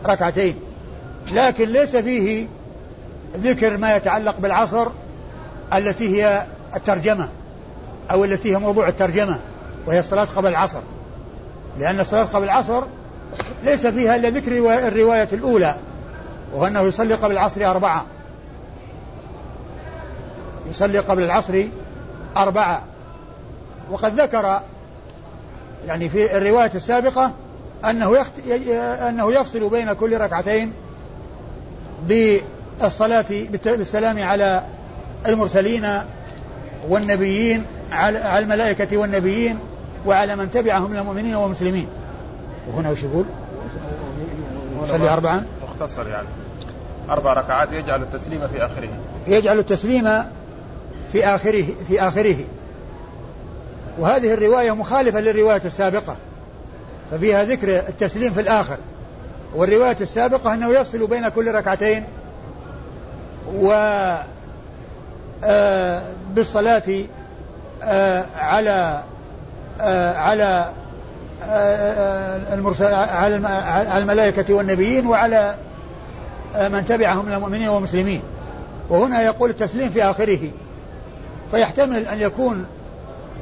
ركعتين. 0.05 0.59
لكن 1.31 1.69
ليس 1.69 1.95
فيه 1.95 2.47
ذكر 3.37 3.77
ما 3.77 3.95
يتعلق 3.95 4.35
بالعصر 4.39 4.87
التي 5.73 6.23
هي 6.23 6.45
الترجمة 6.75 7.29
أو 8.11 8.23
التي 8.23 8.51
هي 8.55 8.59
موضوع 8.59 8.87
الترجمة 8.87 9.39
وهي 9.87 9.99
الصلاة 9.99 10.27
قبل 10.35 10.47
العصر. 10.47 10.81
لأن 11.79 11.99
الصلاة 11.99 12.23
قبل 12.23 12.43
العصر 12.43 12.83
ليس 13.63 13.87
فيها 13.87 14.15
إلا 14.15 14.29
ذكر 14.29 14.51
الرواية 14.87 15.27
الأولى 15.33 15.75
وهو 16.53 16.67
أنه 16.67 16.81
يصلي 16.81 17.13
قبل 17.13 17.31
العصر 17.31 17.69
أربعة. 17.69 18.05
يصلي 20.69 20.99
قبل 20.99 21.23
العصر 21.23 21.63
أربعة. 22.37 22.83
وقد 23.91 24.19
ذكر 24.19 24.61
يعني 25.87 26.09
في 26.09 26.37
الرواية 26.37 26.71
السابقة 26.75 27.31
أنه 27.85 28.17
يخت... 28.17 28.47
أنه 29.09 29.33
يفصل 29.33 29.69
بين 29.69 29.93
كل 29.93 30.17
ركعتين 30.17 30.73
بالصلاة 32.07 33.25
بالسلام 33.65 34.23
على 34.23 34.63
المرسلين 35.27 36.01
والنبيين 36.89 37.65
على 37.91 38.39
الملائكة 38.39 38.97
والنبيين 38.97 39.59
وعلى 40.05 40.35
من 40.35 40.51
تبعهم 40.51 40.91
من 40.91 40.97
المؤمنين 40.97 41.35
والمسلمين. 41.35 41.87
وهنا 42.67 42.89
وش 42.89 43.03
يقول؟ 43.03 43.25
يصلي 44.83 45.09
أربعا 45.09 45.45
مختصر 45.63 46.07
يعني. 46.07 46.27
أربع 47.09 47.33
ركعات 47.33 47.71
يجعل 47.71 48.01
التسليم 48.01 48.47
في 48.47 48.65
آخره. 48.65 48.89
يجعل 49.27 49.59
التسليم 49.59 50.23
في 51.13 51.25
آخره 51.25 51.65
في 51.87 52.01
آخره. 52.01 52.37
وهذه 53.99 54.33
الرواية 54.33 54.71
مخالفة 54.71 55.19
للرواية 55.19 55.61
السابقة 55.65 56.15
ففيها 57.11 57.43
ذكر 57.43 57.69
التسليم 57.69 58.33
في 58.33 58.41
الآخر. 58.41 58.77
والرواية 59.55 59.97
السابقة 60.01 60.53
أنه 60.53 60.73
يفصل 60.73 61.07
بين 61.07 61.29
كل 61.29 61.51
ركعتين 61.51 62.03
و 63.55 63.71
آه، 65.43 66.01
بالصلاة 66.35 66.83
آه، 67.83 68.25
على 68.35 69.03
آه، 69.81 70.17
على 70.17 70.69
المرسل 72.53 72.93
على 72.93 73.35
الملائكة 73.97 74.53
والنبيين 74.53 75.07
وعلى 75.07 75.55
من 76.55 76.85
تبعهم 76.85 77.25
من 77.25 77.33
المؤمنين 77.33 77.67
والمسلمين. 77.67 78.21
وهنا 78.89 79.23
يقول 79.23 79.49
التسليم 79.49 79.89
في 79.89 80.03
آخره. 80.03 80.39
فيحتمل 81.53 82.07
أن 82.07 82.21
يكون 82.21 82.65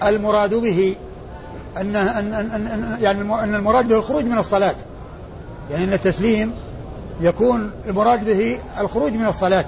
المراد 0.03 0.53
به 0.53 0.95
أن 1.77 1.95
أن 1.95 2.33
أن 2.33 2.67
أن 2.67 2.97
يعني 3.01 3.21
أن 3.21 3.55
المراد 3.55 3.87
به 3.87 3.95
الخروج 3.95 4.23
من 4.23 4.37
الصلاة. 4.37 4.75
يعني 5.71 5.83
أن 5.83 5.93
التسليم 5.93 6.53
يكون 7.21 7.71
المراد 7.87 8.25
به 8.25 8.59
الخروج 8.79 9.13
من 9.13 9.25
الصلاة. 9.27 9.65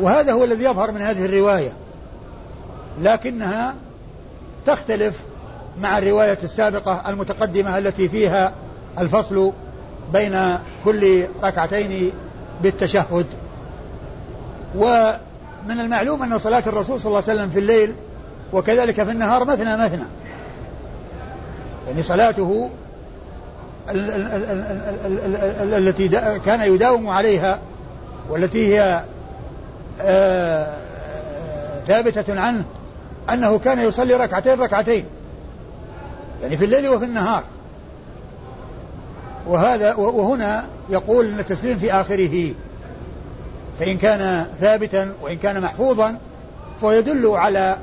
وهذا 0.00 0.32
هو 0.32 0.44
الذي 0.44 0.64
يظهر 0.64 0.92
من 0.92 1.00
هذه 1.00 1.24
الرواية. 1.24 1.72
لكنها 3.00 3.74
تختلف 4.66 5.20
مع 5.80 5.98
الرواية 5.98 6.38
السابقة 6.42 7.10
المتقدمة 7.10 7.78
التي 7.78 8.08
فيها 8.08 8.52
الفصل 8.98 9.52
بين 10.12 10.58
كل 10.84 11.24
ركعتين 11.42 12.12
بالتشهد. 12.62 13.26
ومن 15.66 15.80
المعلوم 15.80 16.22
أن 16.22 16.38
صلاة 16.38 16.62
الرسول 16.66 17.00
صلى 17.00 17.06
الله 17.06 17.22
عليه 17.28 17.40
وسلم 17.40 17.50
في 17.50 17.58
الليل 17.58 17.94
وكذلك 18.52 19.02
في 19.02 19.10
النهار 19.10 19.44
مثنى 19.44 19.76
مثنى 19.76 20.04
يعني 21.86 22.02
صلاته 22.02 22.70
التي 25.78 26.08
كان 26.38 26.74
يداوم 26.74 27.08
عليها 27.08 27.60
والتي 28.30 28.76
هي 28.76 29.04
آه، 30.00 30.72
ثابتة 31.86 32.40
عنه 32.40 32.64
أنه 33.32 33.58
كان 33.58 33.80
يصلي 33.80 34.14
ركعتين 34.14 34.60
ركعتين 34.60 35.04
يعني 36.42 36.56
في 36.56 36.64
الليل 36.64 36.88
وفي 36.88 37.04
النهار 37.04 37.42
وهذا 39.46 39.94
وهنا 39.94 40.64
يقول 40.90 41.26
ان 41.26 41.38
التسليم 41.38 41.78
في 41.78 41.92
اخره 41.92 42.54
فإن 43.78 43.98
كان 43.98 44.46
ثابتا 44.60 45.12
وإن 45.22 45.36
كان 45.36 45.60
محفوظا 45.60 46.18
فهو 46.80 46.92
يدل 46.92 47.26
على 47.26 47.76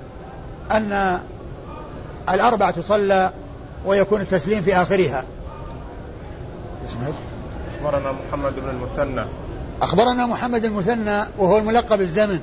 أن 0.72 1.20
الاربع 2.30 2.72
تصلى 2.72 3.32
ويكون 3.86 4.22
التسليم 4.22 4.62
في 4.62 4.76
آخرها. 4.76 5.26
أخبرنا 7.76 8.12
محمد 8.12 8.56
بن 8.56 8.70
المثنى. 8.70 9.26
أخبرنا 9.82 10.26
محمد 10.26 10.66
المثنى 10.66 11.24
وهو 11.38 11.58
الملقب 11.58 12.02
الزمن 12.02 12.40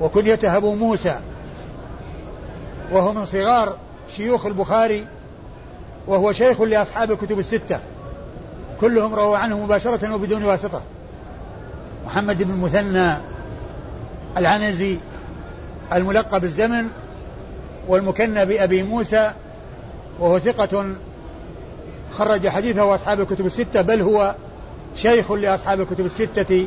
وكنيته 0.00 0.56
أبو 0.56 0.74
موسى 0.74 1.20
وهو 2.92 3.12
من 3.12 3.24
صغار 3.24 3.76
شيوخ 4.16 4.46
البخاري 4.46 5.06
وهو 6.06 6.32
شيخ 6.32 6.60
لأصحاب 6.60 7.10
الكتب 7.10 7.38
الستة. 7.38 7.80
كلهم 8.80 9.14
رووا 9.14 9.38
عنه 9.38 9.64
مباشرة 9.64 10.14
وبدون 10.14 10.44
واسطة. 10.44 10.82
محمد 12.06 12.42
بن 12.42 12.50
المثنى 12.50 13.14
العنزي 14.36 14.96
الملقب 15.92 16.44
الزمن 16.44 16.88
والمكنى 17.88 18.46
بأبي 18.46 18.82
موسى 18.82 19.32
وهو 20.20 20.38
ثقة 20.38 20.94
خرج 22.12 22.48
حديثه 22.48 22.94
أصحاب 22.94 23.20
الكتب 23.20 23.46
الستة 23.46 23.82
بل 23.82 24.02
هو 24.02 24.34
شيخ 24.96 25.32
لأصحاب 25.32 25.80
الكتب 25.80 26.06
الستة 26.06 26.66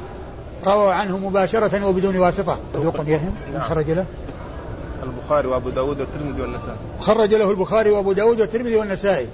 رووا 0.65 0.91
عنه 0.91 1.17
مباشرة 1.17 1.85
وبدون 1.85 2.17
واسطة. 2.17 2.59
صدوق 2.73 2.95
يهم 3.07 3.35
نعم. 3.53 3.61
خرج 3.61 3.91
له؟ 3.91 4.05
البخاري 5.03 5.47
وأبو 5.47 5.69
داود 5.69 5.99
والترمذي 5.99 6.41
والنسائي. 6.41 6.77
خرج 6.99 7.33
له 7.33 7.51
البخاري 7.51 7.89
وأبو 7.89 8.13
داود 8.13 8.41
والترمذي 8.41 8.75
والنسائي 8.75 9.27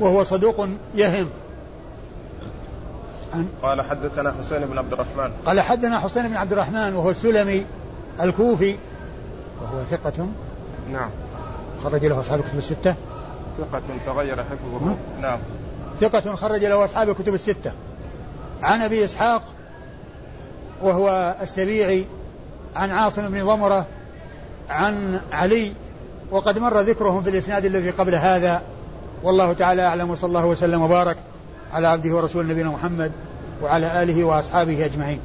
وهو 0.00 0.24
صدوق 0.24 0.68
يهم. 0.94 1.28
عن 3.34 3.48
قال 3.62 3.82
حدثنا 3.82 4.34
حسين 4.40 4.66
بن 4.66 4.78
عبد 4.78 4.92
الرحمن. 4.92 5.30
قال 5.46 5.60
حدثنا 5.60 6.00
حسين 6.00 6.28
بن 6.28 6.36
عبد 6.36 6.52
الرحمن 6.52 6.94
وهو 6.94 7.10
السلمي 7.10 7.64
الكوفي 8.20 8.76
وهو 9.62 9.84
ثقة. 9.90 10.28
نعم. 10.92 11.10
خرج 11.84 12.06
له 12.06 12.20
أصحاب 12.20 12.40
الكتب 12.40 12.58
الستة. 12.58 12.94
ثقة 13.58 13.82
تغير 14.06 14.44
حفظه. 14.44 14.96
نعم. 15.20 15.38
ثقة 16.00 16.34
خرج 16.34 16.64
له 16.64 16.84
أصحاب 16.84 17.08
الكتب 17.08 17.34
الستة. 17.34 17.72
عن 18.62 18.82
أبي 18.82 19.04
إسحاق 19.04 19.42
وهو 20.82 21.36
السبيعي 21.42 22.06
عن 22.76 22.90
عاصم 22.90 23.28
بن 23.28 23.44
ضمرة 23.44 23.86
عن 24.70 25.20
علي 25.32 25.72
وقد 26.30 26.58
مر 26.58 26.80
ذكرهم 26.80 27.22
في 27.22 27.30
الإسناد 27.30 27.64
الذي 27.64 27.90
قبل 27.90 28.14
هذا. 28.14 28.62
والله 29.22 29.52
تعالى 29.52 29.82
أعلم 29.82 30.10
وصلى 30.10 30.28
الله 30.28 30.46
وسلم 30.46 30.82
وبارك. 30.82 31.16
على 31.76 31.88
عبده 31.88 32.16
ورسول 32.16 32.48
نبينا 32.48 32.68
محمد 32.68 33.12
وعلى 33.62 34.02
آله 34.02 34.24
وأصحابه 34.24 34.84
أجمعين. 34.84 35.20